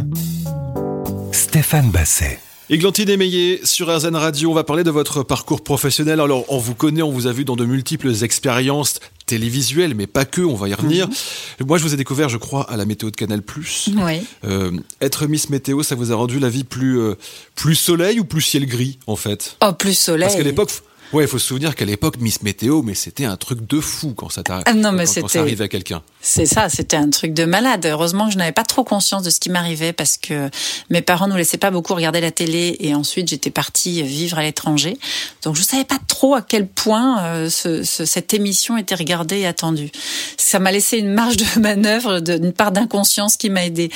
Stéphane 1.31 1.91
Basset. 1.91 2.39
Églantine 2.69 3.09
Émeillé 3.09 3.59
sur 3.65 3.93
RZN 3.93 4.15
Radio, 4.15 4.49
on 4.49 4.53
va 4.53 4.63
parler 4.63 4.85
de 4.85 4.91
votre 4.91 5.23
parcours 5.23 5.61
professionnel. 5.61 6.21
Alors, 6.21 6.45
on 6.47 6.57
vous 6.57 6.73
connaît, 6.73 7.01
on 7.01 7.11
vous 7.11 7.27
a 7.27 7.33
vu 7.33 7.43
dans 7.43 7.57
de 7.57 7.65
multiples 7.65 8.23
expériences 8.23 9.01
télévisuelles, 9.25 9.93
mais 9.93 10.07
pas 10.07 10.23
que, 10.23 10.41
on 10.41 10.55
va 10.55 10.69
y 10.69 10.73
revenir. 10.73 11.07
Mhm. 11.07 11.67
Moi, 11.67 11.77
je 11.77 11.83
vous 11.83 11.93
ai 11.93 11.97
découvert, 11.97 12.29
je 12.29 12.37
crois, 12.37 12.63
à 12.71 12.77
la 12.77 12.85
météo 12.85 13.11
de 13.11 13.15
Canal+. 13.15 13.41
Oui. 13.45 14.23
Euh, 14.45 14.71
être 15.01 15.27
Miss 15.27 15.49
Météo, 15.49 15.83
ça 15.83 15.95
vous 15.95 16.13
a 16.13 16.15
rendu 16.15 16.39
la 16.39 16.49
vie 16.49 16.63
plus, 16.63 16.97
euh, 16.99 17.15
plus 17.55 17.75
soleil 17.75 18.21
ou 18.21 18.23
plus 18.23 18.41
ciel 18.41 18.65
gris, 18.65 18.99
en 19.05 19.17
fait? 19.17 19.57
Oh, 19.61 19.73
plus 19.73 19.97
soleil. 19.97 20.27
Parce 20.27 20.37
qu'à 20.37 20.43
l'époque, 20.43 20.71
Ouais, 21.13 21.25
il 21.25 21.27
faut 21.27 21.39
se 21.39 21.47
souvenir 21.47 21.75
qu'à 21.75 21.83
l'époque, 21.83 22.17
Miss 22.19 22.41
Météo, 22.41 22.81
mais 22.83 22.93
c'était 22.93 23.25
un 23.25 23.35
truc 23.35 23.67
de 23.67 23.81
fou 23.81 24.13
quand 24.15 24.29
ça, 24.29 24.43
ah 24.47 24.73
non, 24.73 24.91
mais 24.93 25.05
quand, 25.05 25.21
quand 25.21 25.27
ça 25.27 25.41
arrivait 25.41 25.65
à 25.65 25.67
quelqu'un. 25.67 26.01
C'est 26.21 26.45
ça, 26.45 26.69
c'était 26.69 26.95
un 26.95 27.09
truc 27.09 27.33
de 27.33 27.45
malade. 27.45 27.85
Heureusement 27.85 28.27
que 28.27 28.33
je 28.33 28.37
n'avais 28.37 28.51
pas 28.51 28.63
trop 28.63 28.83
conscience 28.83 29.23
de 29.23 29.29
ce 29.29 29.39
qui 29.39 29.49
m'arrivait 29.49 29.91
parce 29.91 30.17
que 30.17 30.49
mes 30.89 31.01
parents 31.01 31.27
nous 31.27 31.35
laissaient 31.35 31.57
pas 31.57 31.71
beaucoup 31.71 31.95
regarder 31.95 32.21
la 32.21 32.31
télé 32.31 32.77
et 32.79 32.93
ensuite 32.93 33.27
j'étais 33.27 33.49
partie 33.49 34.03
vivre 34.03 34.37
à 34.37 34.43
l'étranger. 34.43 34.97
Donc 35.43 35.55
je 35.55 35.63
savais 35.63 35.83
pas 35.83 35.97
trop 36.07 36.35
à 36.35 36.41
quel 36.41 36.67
point 36.67 37.23
euh, 37.23 37.49
ce, 37.49 37.83
ce, 37.83 38.05
cette 38.05 38.33
émission 38.33 38.77
était 38.77 38.95
regardée 38.95 39.39
et 39.39 39.47
attendue. 39.47 39.91
Ça 40.37 40.59
m'a 40.59 40.71
laissé 40.71 40.97
une 40.97 41.13
marge 41.13 41.37
de 41.37 41.45
manœuvre, 41.59 42.21
une 42.29 42.53
part 42.53 42.71
d'inconscience 42.71 43.35
qui 43.35 43.49
m'a 43.49 43.65
aidée. 43.65 43.89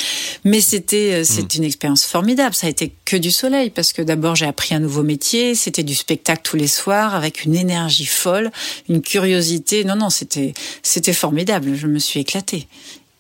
Mais 0.44 0.62
c'était 0.62 1.22
euh, 1.22 1.24
c'est 1.24 1.54
hmm. 1.54 1.60
une 1.60 1.64
expérience 1.64 2.06
formidable. 2.06 2.56
Ça 2.56 2.68
a 2.68 2.70
été 2.70 2.94
que 3.06 3.18
du 3.18 3.32
soleil 3.32 3.70
parce 3.70 3.94
que 3.94 4.02
d'abord 4.02 4.36
j'ai 4.36 4.48
appris 4.48 4.74
un 4.74 4.80
nouveau 4.80 5.04
métier, 5.04 5.54
c'était 5.54 5.84
du 5.84 5.96
spectacle 5.96 6.42
tous 6.44 6.58
les 6.58 6.68
soirs 6.68 7.05
avec 7.14 7.46
une 7.46 7.56
énergie 7.56 8.06
folle, 8.06 8.52
une 8.90 9.02
curiosité. 9.02 9.84
Non, 9.84 9.96
non, 9.96 10.10
c'était 10.10 10.54
c'était 10.82 11.14
formidable. 11.14 11.76
Je 11.76 11.88
me 11.88 12.00
suis 12.00 12.20
éclatée. 12.20 12.68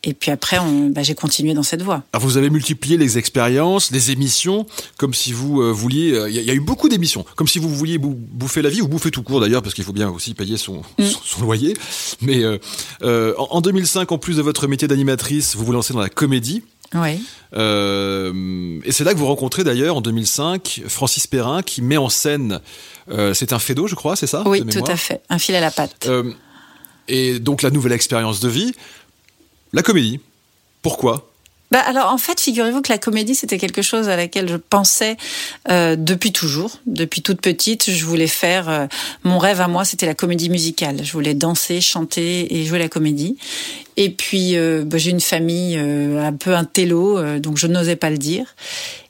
Et 0.07 0.13
puis 0.13 0.29
après, 0.29 0.59
bah, 0.91 1.01
j'ai 1.01 1.15
continué 1.15 1.55
dans 1.55 1.63
cette 1.63 1.81
voie. 1.81 2.03
Alors 2.13 2.25
vous 2.25 2.37
avez 2.37 2.51
multiplié 2.51 2.95
les 2.95 3.17
expériences, 3.17 3.89
les 3.89 4.11
émissions, 4.11 4.67
comme 4.97 5.15
si 5.15 5.33
vous 5.33 5.61
euh, 5.61 5.71
vouliez. 5.71 6.13
Euh, 6.13 6.29
il 6.29 6.35
y, 6.35 6.51
a 6.51 6.53
eu 6.53 6.59
beaucoup 6.59 6.89
d'émissions, 6.89 7.25
comme 7.35 7.47
si 7.47 7.57
vous 7.57 7.69
vouliez 7.69 7.97
bouffer 7.97 8.61
la 8.61 8.69
vie 8.69 8.81
ou 8.81 8.87
bouffer 8.87 9.09
tout 9.09 9.23
court 9.23 9.41
d'ailleurs, 9.41 9.63
parce 9.63 9.73
qu'il 9.73 9.83
faut 9.83 9.93
bien 9.93 10.09
aussi 10.09 10.35
payer 10.35 10.57
son, 10.57 10.83
mm. 10.99 11.05
son, 11.23 11.41
loyer. 11.41 11.73
Mais 12.21 12.43
euh, 13.01 13.33
en 13.37 13.61
2005, 13.61 14.11
en 14.11 14.19
plus 14.19 14.37
de 14.37 14.43
votre 14.43 14.67
métier 14.67 14.87
d'animatrice, 14.87 15.55
vous 15.55 15.65
vous 15.65 15.71
lancez 15.71 15.93
dans 15.93 16.01
la 16.01 16.09
comédie. 16.09 16.61
Oui. 16.93 17.19
Euh, 17.55 18.79
et 18.83 18.91
c'est 18.91 19.03
là 19.03 19.13
que 19.13 19.19
vous 19.19 19.25
rencontrez 19.25 19.63
d'ailleurs 19.63 19.97
en 19.97 20.01
2005 20.01 20.83
Francis 20.87 21.27
Perrin 21.27 21.61
qui 21.61 21.81
met 21.81 21.97
en 21.97 22.09
scène. 22.09 22.59
Euh, 23.09 23.33
c'est 23.33 23.53
un 23.53 23.59
fédo, 23.59 23.87
je 23.87 23.95
crois, 23.95 24.15
c'est 24.15 24.27
ça 24.27 24.43
Oui, 24.45 24.65
tout 24.65 24.83
à 24.87 24.97
fait. 24.97 25.21
Un 25.29 25.39
fil 25.39 25.55
à 25.55 25.61
la 25.61 25.71
patte. 25.71 26.07
Euh, 26.07 26.31
et 27.07 27.39
donc 27.39 27.61
la 27.61 27.69
nouvelle 27.69 27.93
expérience 27.93 28.39
de 28.39 28.49
vie, 28.49 28.73
la 29.73 29.83
comédie. 29.83 30.19
Pourquoi? 30.81 31.31
Bah 31.71 31.79
alors 31.79 32.11
en 32.11 32.17
fait, 32.17 32.39
figurez-vous 32.39 32.81
que 32.81 32.91
la 32.91 32.99
comédie 32.99 33.33
c'était 33.33 33.57
quelque 33.57 33.81
chose 33.81 34.07
à 34.07 34.15
laquelle 34.15 34.47
je 34.47 34.55
pensais 34.55 35.17
euh, 35.69 35.95
depuis 35.95 36.31
toujours, 36.31 36.79
depuis 36.85 37.21
toute 37.21 37.41
petite. 37.41 37.89
Je 37.89 38.05
voulais 38.05 38.27
faire 38.27 38.69
euh, 38.69 38.85
mon 39.23 39.39
rêve 39.39 39.61
à 39.61 39.67
moi, 39.67 39.83
c'était 39.83 40.05
la 40.05 40.13
comédie 40.13 40.49
musicale. 40.49 41.03
Je 41.03 41.11
voulais 41.11 41.33
danser, 41.33 41.81
chanter 41.81 42.55
et 42.55 42.65
jouer 42.65 42.79
la 42.79 42.87
comédie. 42.87 43.37
Et 43.97 44.09
puis 44.09 44.57
euh, 44.57 44.83
bah, 44.85 44.97
j'ai 44.97 45.11
une 45.11 45.21
famille 45.21 45.77
euh, 45.77 46.25
un 46.25 46.33
peu 46.33 46.55
un 46.55 46.65
télo, 46.65 47.39
donc 47.39 47.57
je 47.57 47.67
n'osais 47.67 47.95
pas 47.95 48.09
le 48.09 48.17
dire. 48.17 48.55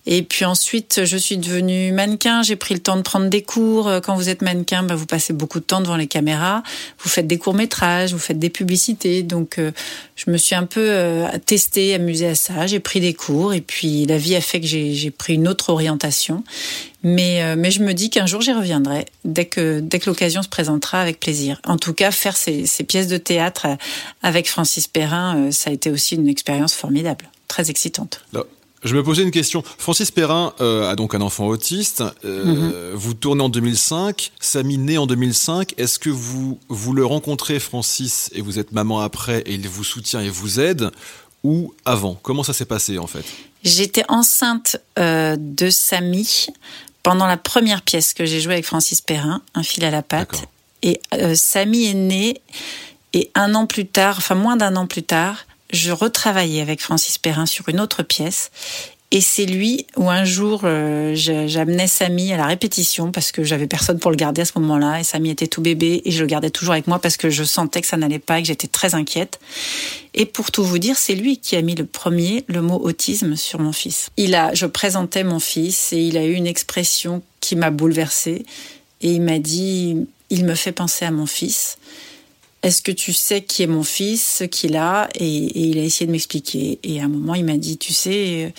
Et 0.08 0.22
puis 0.22 0.46
ensuite, 0.46 1.04
je 1.04 1.18
suis 1.18 1.38
devenue 1.38 1.92
mannequin. 1.92 2.44
J'ai 2.44 2.56
pris 2.56 2.76
le 2.76 2.80
temps 2.80 2.96
de 2.96 3.02
prendre 3.02 3.28
des 3.28 3.42
cours. 3.42 3.90
Quand 4.04 4.16
vous 4.16 4.30
êtes 4.30 4.44
mannequin, 4.44 4.84
bah, 4.84 4.96
vous 4.96 5.08
passez 5.08 5.34
beaucoup 5.34 5.60
de 5.60 5.66
temps 5.66 5.82
devant 5.82 5.96
les 5.96 6.06
caméras. 6.06 6.62
Vous 7.00 7.10
faites 7.10 7.26
des 7.26 7.40
courts 7.40 7.56
métrages, 7.56 8.14
vous 8.14 8.20
faites 8.20 8.38
des 8.38 8.52
publicités. 8.52 9.24
Donc, 9.24 9.58
euh, 9.58 9.72
je 10.16 10.30
me 10.30 10.38
suis 10.38 10.54
un 10.54 10.66
peu 10.66 10.86
euh, 10.90 11.28
testée, 11.46 11.96
amusée 11.96 12.28
à 12.28 12.36
ça. 12.36 12.68
J'ai 12.68 12.80
pris 12.80 13.00
des 13.00 13.16
cours 13.16 13.54
et 13.54 13.62
puis 13.62 14.06
la 14.06 14.18
vie 14.18 14.36
a 14.36 14.42
fait 14.42 14.62
que 14.62 14.68
j'ai 14.68 15.12
pris 15.12 15.34
une 15.34 15.48
autre 15.48 15.72
orientation. 15.72 16.44
Mais, 17.08 17.44
euh, 17.44 17.56
mais 17.56 17.70
je 17.70 17.84
me 17.84 17.94
dis 17.94 18.10
qu'un 18.10 18.26
jour 18.26 18.42
j'y 18.42 18.52
reviendrai, 18.52 19.06
dès 19.24 19.46
que, 19.46 19.80
dès 19.80 20.00
que 20.00 20.10
l'occasion 20.10 20.42
se 20.42 20.50
présentera, 20.50 21.00
avec 21.00 21.20
plaisir. 21.20 21.62
En 21.64 21.78
tout 21.78 21.94
cas, 21.94 22.10
faire 22.10 22.36
ces, 22.36 22.66
ces 22.66 22.84
pièces 22.84 23.08
de 23.08 23.18
théâtre 23.18 23.68
avec 24.24 24.50
Francis 24.50 24.88
Perrin, 24.88 25.52
ça 25.52 25.70
a 25.70 25.74
été 25.74 25.92
aussi 25.92 26.16
une 26.16 26.28
expérience 26.28 26.74
formidable, 26.74 27.30
très 27.48 27.70
excitante. 27.70 28.26
Je 28.84 28.96
me 28.96 29.04
posais 29.04 29.22
une 29.22 29.32
question. 29.32 29.64
Francis 29.78 30.10
Perrin 30.10 30.54
euh, 30.62 30.90
a 30.90 30.96
donc 30.96 31.16
un 31.16 31.22
enfant 31.22 31.46
autiste. 31.46 32.04
Euh, 32.24 32.92
mhm. 32.92 32.96
Vous 32.96 33.14
tournez 33.14 33.44
en 33.44 33.50
2005. 33.50 34.32
Samy 34.40 34.80
né 34.80 34.98
en 34.98 35.08
2005. 35.08 35.74
Est-ce 35.78 36.00
que 36.00 36.10
vous, 36.12 36.60
vous 36.70 36.94
le 36.94 37.06
rencontrez, 37.06 37.60
Francis, 37.60 38.30
et 38.34 38.42
vous 38.42 38.60
êtes 38.60 38.72
maman 38.72 39.02
après, 39.02 39.42
et 39.42 39.54
il 39.54 39.68
vous 39.68 39.84
soutient 39.84 40.22
et 40.22 40.30
vous 40.30 40.60
aide, 40.60 40.92
ou 41.44 41.74
avant? 41.84 42.20
Comment 42.22 42.44
ça 42.44 42.54
s'est 42.54 42.66
passé 42.66 43.00
en 43.00 43.08
fait? 43.08 43.26
J'étais 43.64 44.04
enceinte 44.08 44.78
euh, 45.00 45.36
de 45.40 45.72
Samy 45.72 46.48
pendant 47.06 47.28
la 47.28 47.38
première 47.38 47.84
pièce 47.84 48.16
que 48.16 48.26
j'ai 48.26 48.42
jouée 48.42 48.54
avec 48.54 48.66
Francis 48.66 49.00
Perrin, 49.00 49.44
Un 49.54 49.62
fil 49.62 49.86
à 49.86 49.92
la 49.92 50.02
patte. 50.02 50.46
Et 50.82 51.00
Samy 51.36 51.86
est 51.86 51.94
né, 51.94 52.42
et 53.14 53.30
un 53.36 53.54
an 53.54 53.68
plus 53.68 53.86
tard, 53.86 54.16
enfin 54.18 54.34
moins 54.34 54.56
d'un 54.56 54.76
an 54.76 54.88
plus 54.88 55.04
tard, 55.04 55.46
je 55.72 55.92
retravaillais 55.92 56.62
avec 56.62 56.82
Francis 56.82 57.20
Perrin 57.20 57.46
sur 57.46 57.70
une 57.70 57.80
autre 57.80 58.02
pièce. 58.02 58.50
Et 59.12 59.22
c'est 59.22 59.46
lui 59.46 59.86
où 59.96 60.10
un 60.10 60.26
jour 60.26 60.62
euh, 60.64 61.14
j'amenais 61.16 61.88
Samy 61.88 62.34
à 62.34 62.38
la 62.38 62.48
répétition 62.48 63.12
parce 63.12 63.32
que 63.32 63.44
j'avais 63.44 63.68
personne 63.68 64.00
pour 64.00 64.12
le 64.12 64.18
garder 64.18 64.42
à 64.42 64.46
ce 64.46 64.54
moment-là 64.58 65.00
et 65.00 65.04
Samy 65.04 65.30
était 65.30 65.48
tout 65.48 65.62
bébé 65.62 66.02
et 66.04 66.12
je 66.12 66.22
le 66.22 66.28
gardais 66.28 66.50
toujours 66.50 66.74
avec 66.74 66.88
moi 66.88 67.00
parce 67.00 67.16
que 67.16 67.30
je 67.30 67.44
sentais 67.44 67.82
que 67.82 67.88
ça 67.88 67.98
n'allait 67.98 68.20
pas 68.20 68.40
et 68.40 68.42
que 68.42 68.48
j'étais 68.48 68.68
très 68.68 68.96
inquiète. 68.96 69.40
Et 70.16 70.26
pour 70.26 70.52
tout 70.52 70.64
vous 70.64 70.80
dire, 70.80 70.98
c'est 70.98 71.14
lui 71.14 71.38
qui 71.38 71.56
a 71.56 71.62
mis 71.62 71.76
le 71.76 71.86
premier 71.86 72.44
le 72.48 72.62
mot 72.62 72.80
autisme 72.82 73.36
sur 73.36 73.60
mon 73.60 73.72
fils. 73.72 74.10
Il 74.18 74.34
a, 74.34 74.54
je 74.54 74.66
présentais 74.66 75.24
mon 75.24 75.40
fils 75.40 75.94
et 75.94 76.00
il 76.00 76.18
a 76.18 76.26
eu 76.26 76.34
une 76.34 76.48
expression 76.48 77.22
qui 77.42 77.56
m'a 77.56 77.70
bouleversée 77.70 78.44
et 79.02 79.12
il 79.12 79.22
m'a 79.22 79.40
dit, 79.40 80.08
il 80.30 80.46
me 80.46 80.56
fait 80.56 80.72
penser 80.72 81.06
à 81.06 81.12
mon 81.12 81.28
fils. 81.28 81.78
Est-ce 82.66 82.82
que 82.82 82.92
tu 82.92 83.14
sais 83.14 83.44
qui 83.44 83.62
est 83.62 83.68
mon 83.68 83.84
fils, 83.84 84.38
ce 84.40 84.44
qu'il 84.44 84.76
a 84.76 85.08
et, 85.14 85.28
il 85.70 85.78
a 85.78 85.84
essayé 85.84 86.08
de 86.08 86.12
m'expliquer. 86.12 86.80
Et 86.82 87.00
à 87.00 87.06
un 87.06 87.08
moment, 87.08 87.36
il 87.36 87.46
m'a 87.46 87.58
dit, 87.58 87.78
tu 87.78 87.94
sais, 87.94 88.56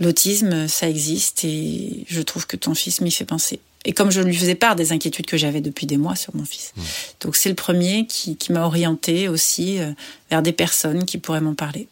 l'autisme, 0.00 0.66
ça 0.66 0.88
existe 0.88 1.44
et 1.44 2.04
je 2.08 2.20
trouve 2.20 2.48
que 2.48 2.56
ton 2.56 2.74
fils 2.74 3.00
m'y 3.00 3.12
fait 3.12 3.24
penser. 3.24 3.60
Et 3.84 3.92
comme 3.92 4.10
je 4.10 4.20
lui 4.20 4.36
faisais 4.36 4.56
part 4.56 4.74
des 4.74 4.90
inquiétudes 4.90 5.26
que 5.26 5.36
j'avais 5.36 5.60
depuis 5.60 5.86
des 5.86 5.98
mois 5.98 6.16
sur 6.16 6.34
mon 6.34 6.44
fils. 6.44 6.72
Mmh. 6.76 6.82
Donc 7.20 7.36
c'est 7.36 7.48
le 7.48 7.54
premier 7.54 8.06
qui, 8.08 8.36
m'a 8.50 8.64
orienté 8.64 9.28
aussi 9.28 9.78
euh, 9.78 9.92
vers 10.30 10.42
des 10.42 10.52
personnes 10.52 11.04
qui 11.04 11.18
pourraient 11.18 11.40
m'en 11.40 11.54
parler. 11.54 11.86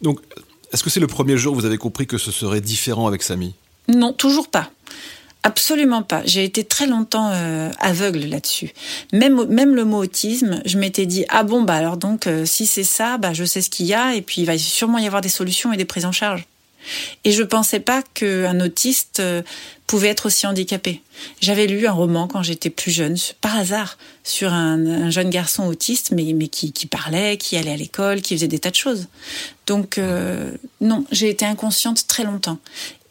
Donc, 0.00 0.20
est-ce 0.72 0.82
que 0.82 0.88
c'est 0.88 0.98
le 0.98 1.06
premier 1.06 1.36
jour 1.36 1.52
où 1.52 1.56
vous 1.56 1.66
avez 1.66 1.76
compris 1.76 2.06
que 2.06 2.16
ce 2.16 2.32
serait 2.32 2.62
différent 2.62 3.06
avec 3.06 3.22
Samy? 3.22 3.54
Non, 3.88 4.14
toujours 4.14 4.48
pas. 4.48 4.70
Absolument 5.44 6.02
pas. 6.02 6.22
J'ai 6.24 6.44
été 6.44 6.62
très 6.62 6.86
longtemps 6.86 7.30
euh, 7.32 7.68
aveugle 7.80 8.26
là-dessus. 8.26 8.72
Même 9.12 9.44
même 9.46 9.74
le 9.74 9.84
mot 9.84 9.98
autisme, 9.98 10.62
je 10.64 10.78
m'étais 10.78 11.04
dit 11.04 11.24
ah 11.30 11.42
bon 11.42 11.62
bah 11.62 11.74
alors 11.74 11.96
donc 11.96 12.28
euh, 12.28 12.44
si 12.44 12.64
c'est 12.64 12.84
ça, 12.84 13.18
bah 13.18 13.32
je 13.32 13.44
sais 13.44 13.60
ce 13.60 13.68
qu'il 13.68 13.86
y 13.86 13.94
a 13.94 14.14
et 14.14 14.22
puis 14.22 14.42
il 14.42 14.44
va 14.44 14.56
sûrement 14.56 14.98
y 14.98 15.06
avoir 15.06 15.20
des 15.20 15.28
solutions 15.28 15.72
et 15.72 15.76
des 15.76 15.84
prises 15.84 16.04
en 16.04 16.12
charge. 16.12 16.46
Et 17.24 17.32
je 17.32 17.42
pensais 17.42 17.80
pas 17.80 18.02
qu'un 18.14 18.60
autiste 18.60 19.18
euh, 19.18 19.42
pouvait 19.88 20.08
être 20.08 20.26
aussi 20.26 20.46
handicapé. 20.46 21.00
J'avais 21.40 21.66
lu 21.66 21.88
un 21.88 21.92
roman 21.92 22.28
quand 22.28 22.42
j'étais 22.42 22.70
plus 22.70 22.90
jeune, 22.92 23.16
par 23.40 23.56
hasard, 23.56 23.98
sur 24.24 24.52
un, 24.52 25.10
jeune 25.10 25.30
garçon 25.30 25.66
autiste, 25.66 26.10
mais, 26.10 26.32
mais 26.34 26.48
qui, 26.48 26.72
qui, 26.72 26.86
parlait, 26.86 27.36
qui 27.36 27.56
allait 27.56 27.72
à 27.72 27.76
l'école, 27.76 28.20
qui 28.20 28.34
faisait 28.34 28.48
des 28.48 28.58
tas 28.58 28.70
de 28.70 28.76
choses. 28.76 29.06
Donc 29.68 30.00
non, 30.80 31.04
j'ai 31.12 31.28
été 31.28 31.44
inconsciente 31.44 32.08
très 32.08 32.24
longtemps. 32.24 32.58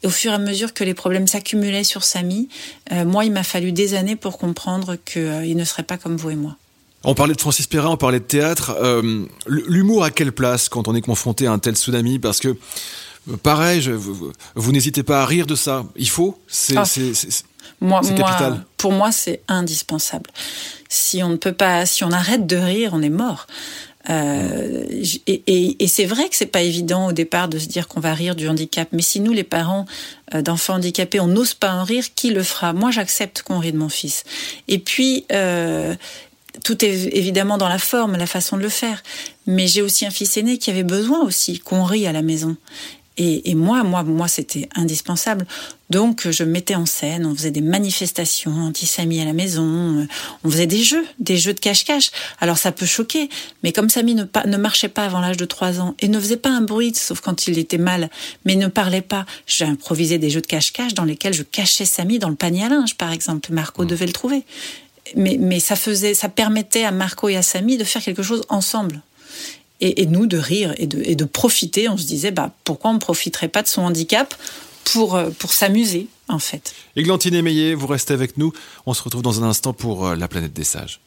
Et 0.03 0.08
au 0.08 0.10
fur 0.10 0.31
et 0.31 0.36
à 0.36 0.39
mesure 0.39 0.74
que 0.74 0.84
les 0.84 0.93
problèmes 0.93 1.27
s'accumulaient 1.27 1.84
sur 1.84 2.03
Samy, 2.03 2.50
euh, 2.91 3.05
moi, 3.05 3.25
il 3.25 3.31
m'a 3.31 3.43
fallu 3.43 3.72
des 3.72 3.93
années 3.93 4.15
pour 4.15 4.38
comprendre 4.38 4.96
qu'il 4.96 5.22
euh, 5.22 5.53
ne 5.53 5.63
serait 5.63 5.84
pas 5.84 5.98
comme 5.98 6.17
vous 6.17 6.31
et 6.31 6.36
moi. 6.36 6.55
On 7.03 7.15
parlait 7.15 7.34
de 7.34 7.41
Francis 7.41 7.65
Perrin, 7.65 7.89
on 7.89 7.98
parlait 7.98 8.20
de 8.20 8.25
théâtre. 8.25 8.75
Euh, 8.79 9.25
l'humour 9.48 10.03
à 10.03 10.12
quelle 10.12 10.31
place 10.31 10.70
quand 10.70 10.88
on 10.88 10.93
est 10.96 11.01
confronté 11.01 11.48
à 11.48 11.51
un 11.51 11.60
tel 11.60 11.75
tsunami? 11.75 12.20
Parce 12.20 12.39
que, 12.39 12.55
pareil, 13.41 13.89
vous, 14.55 14.72
n'hésitez 14.72 15.01
pas 15.01 15.22
à 15.22 15.25
rire 15.25 15.48
de 15.48 15.55
ça. 15.55 15.84
Il 15.96 16.10
faut 16.10 16.38
C'est 16.48 16.77
ah. 16.77 16.84
capital. 18.01 18.65
pour 18.77 18.91
moi, 18.91 19.12
c'est 19.12 19.41
indispensable. 19.48 20.29
Si 20.89 21.24
on 21.24 21.29
ne 21.29 21.38
peut 21.38 21.53
pas, 21.53 21.88
si 21.88 22.03
on 22.03 22.12
arrête 22.12 22.46
de 22.46 22.58
rire, 22.58 22.91
on 22.93 23.01
est 23.01 23.10
mort. 23.10 23.48
Euh, 24.10 24.86
et, 25.27 25.88
c'est 25.88 26.05
vrai 26.05 26.27
que 26.29 26.36
c'est 26.36 26.46
pas 26.46 26.62
évident 26.62 27.08
au 27.08 27.12
départ 27.12 27.48
de 27.48 27.60
se 27.60 27.67
dire 27.67 27.88
qu'on 27.88 28.00
va 28.00 28.13
rire 28.13 28.36
du 28.36 28.48
handicap. 28.48 28.88
Mais 28.91 29.01
si 29.01 29.20
nous, 29.20 29.34
les 29.34 29.43
parents 29.43 29.86
euh, 30.34 30.41
d'enfants 30.41 30.75
handicapés, 30.75 31.20
on 31.20 31.27
n'ose 31.27 31.53
pas 31.53 31.74
en 31.74 31.84
rire, 31.84 32.05
qui 32.15 32.31
le 32.31 32.43
fera? 32.43 32.74
Moi, 32.74 32.91
j'accepte 32.91 33.43
qu'on 33.43 33.60
rit 33.60 33.72
de 33.72 33.77
mon 33.77 33.89
fils. 33.89 34.24
Et 34.67 34.79
puis, 34.79 35.25
euh, 35.31 35.96
tout 36.63 36.84
est 36.84 37.15
évidemment 37.15 37.58
dans 37.58 37.70
la 37.70 37.79
forme, 37.79 38.17
la 38.17 38.27
façon 38.27 38.58
de 38.58 38.62
le 38.62 38.70
faire. 38.70 39.03
Mais 39.48 39.67
j'ai 39.67 39.81
aussi 39.81 40.05
un 40.05 40.12
fils 40.12 40.38
aîné 40.38 40.58
qui 40.58 40.70
avait 40.70 40.84
besoin 40.84 41.22
aussi 41.24 41.60
qu'on 41.60 41.84
rit 41.84 42.08
à 42.08 42.12
la 42.12 42.22
maison. 42.22 42.55
Et, 43.24 43.54
moi, 43.54 43.84
moi, 43.84 44.01
moi, 44.01 44.28
c'était 44.28 44.68
indispensable. 44.75 45.46
Donc, 45.92 46.28
je 46.28 46.44
mettais 46.44 46.74
en 46.74 46.88
scène, 46.88 47.28
on 47.28 47.36
faisait 47.36 47.51
des 47.51 47.62
manifestations 47.62 48.51
anti-Samy 48.51 49.22
à 49.22 49.25
la 49.25 49.34
maison, 49.34 50.08
on 50.44 50.50
faisait 50.50 50.66
des 50.66 50.82
jeux, 50.82 51.06
des 51.20 51.38
jeux 51.38 51.54
de 51.54 51.60
cache-cache. 51.60 52.10
Alors, 52.40 52.58
ça 52.58 52.72
peut 52.72 52.88
choquer, 52.88 53.30
mais 53.62 53.74
comme 53.74 53.92
Samy 53.92 54.16
ne, 54.16 54.24
ne 54.48 54.58
marchait 54.58 54.88
pas 54.88 55.06
avant 55.06 55.20
l'âge 55.20 55.38
de 55.38 55.46
3 55.46 55.80
ans 55.80 55.94
et 56.00 56.08
ne 56.08 56.20
faisait 56.20 56.36
pas 56.36 56.50
un 56.50 56.62
bruit, 56.62 56.96
sauf 56.96 57.22
quand 57.22 57.48
il 57.48 57.60
était 57.60 57.78
mal, 57.78 58.10
mais 58.46 58.56
ne 58.56 58.66
parlait 58.66 59.01
pas, 59.01 59.28
j'ai 59.46 59.66
improvisé 59.66 60.18
des 60.18 60.32
jeux 60.32 60.42
de 60.42 60.48
cache-cache 60.48 60.96
dans 60.96 61.06
lesquels 61.06 61.34
je 61.34 61.44
cachais 61.44 61.86
Samy 61.86 62.18
dans 62.18 62.30
le 62.30 62.36
panier 62.36 62.63
à 62.63 62.70
linge, 62.70 62.96
par 62.96 63.12
exemple. 63.12 63.54
Marco 63.54 63.84
mmh. 63.84 63.88
devait 63.88 64.08
le 64.08 64.13
trouver. 64.13 64.46
Mais, 65.16 65.38
mais 65.40 65.60
ça 65.60 65.75
faisait, 65.75 66.16
ça 66.16 66.30
permettait 66.30 66.86
à 66.86 66.92
Marco 66.92 67.30
et 67.30 67.38
à 67.38 67.44
Samy 67.44 67.78
de 67.78 67.84
faire 67.84 68.01
quelque 68.01 68.24
chose 68.24 68.42
ensemble 68.50 69.04
et, 69.82 70.06
nous 70.06 70.28
de 70.28 70.38
rire 70.38 70.74
et 70.78 70.88
de, 70.88 71.14
de 71.14 71.26
profiter. 71.26 71.90
On 71.90 71.98
se 71.98 72.06
disait, 72.06 72.32
bah, 72.32 72.54
pourquoi 72.64 72.92
on 72.92 72.94
ne 72.94 73.00
profiterait 73.00 73.48
pas 73.48 73.62
de 73.62 73.68
son 73.68 73.82
handicap 73.82 74.34
pour, 74.84 75.16
euh, 75.16 75.30
pour 75.38 75.54
s'amuser, 75.54 76.08
en 76.28 76.40
fait? 76.40 76.74
Églantine 76.96 77.42
Meillet, 77.42 77.74
vous 77.74 77.88
restez 77.88 78.14
avec 78.14 78.38
nous. 78.38 78.54
On 78.86 78.94
se 78.94 79.04
retrouve 79.04 79.22
dans 79.22 79.44
un 79.44 79.48
instant 79.48 79.74
pour 79.74 80.08
euh, 80.08 80.16
La 80.16 80.28
planète 80.28 80.54
des 80.54 80.64
sages. 80.64 81.00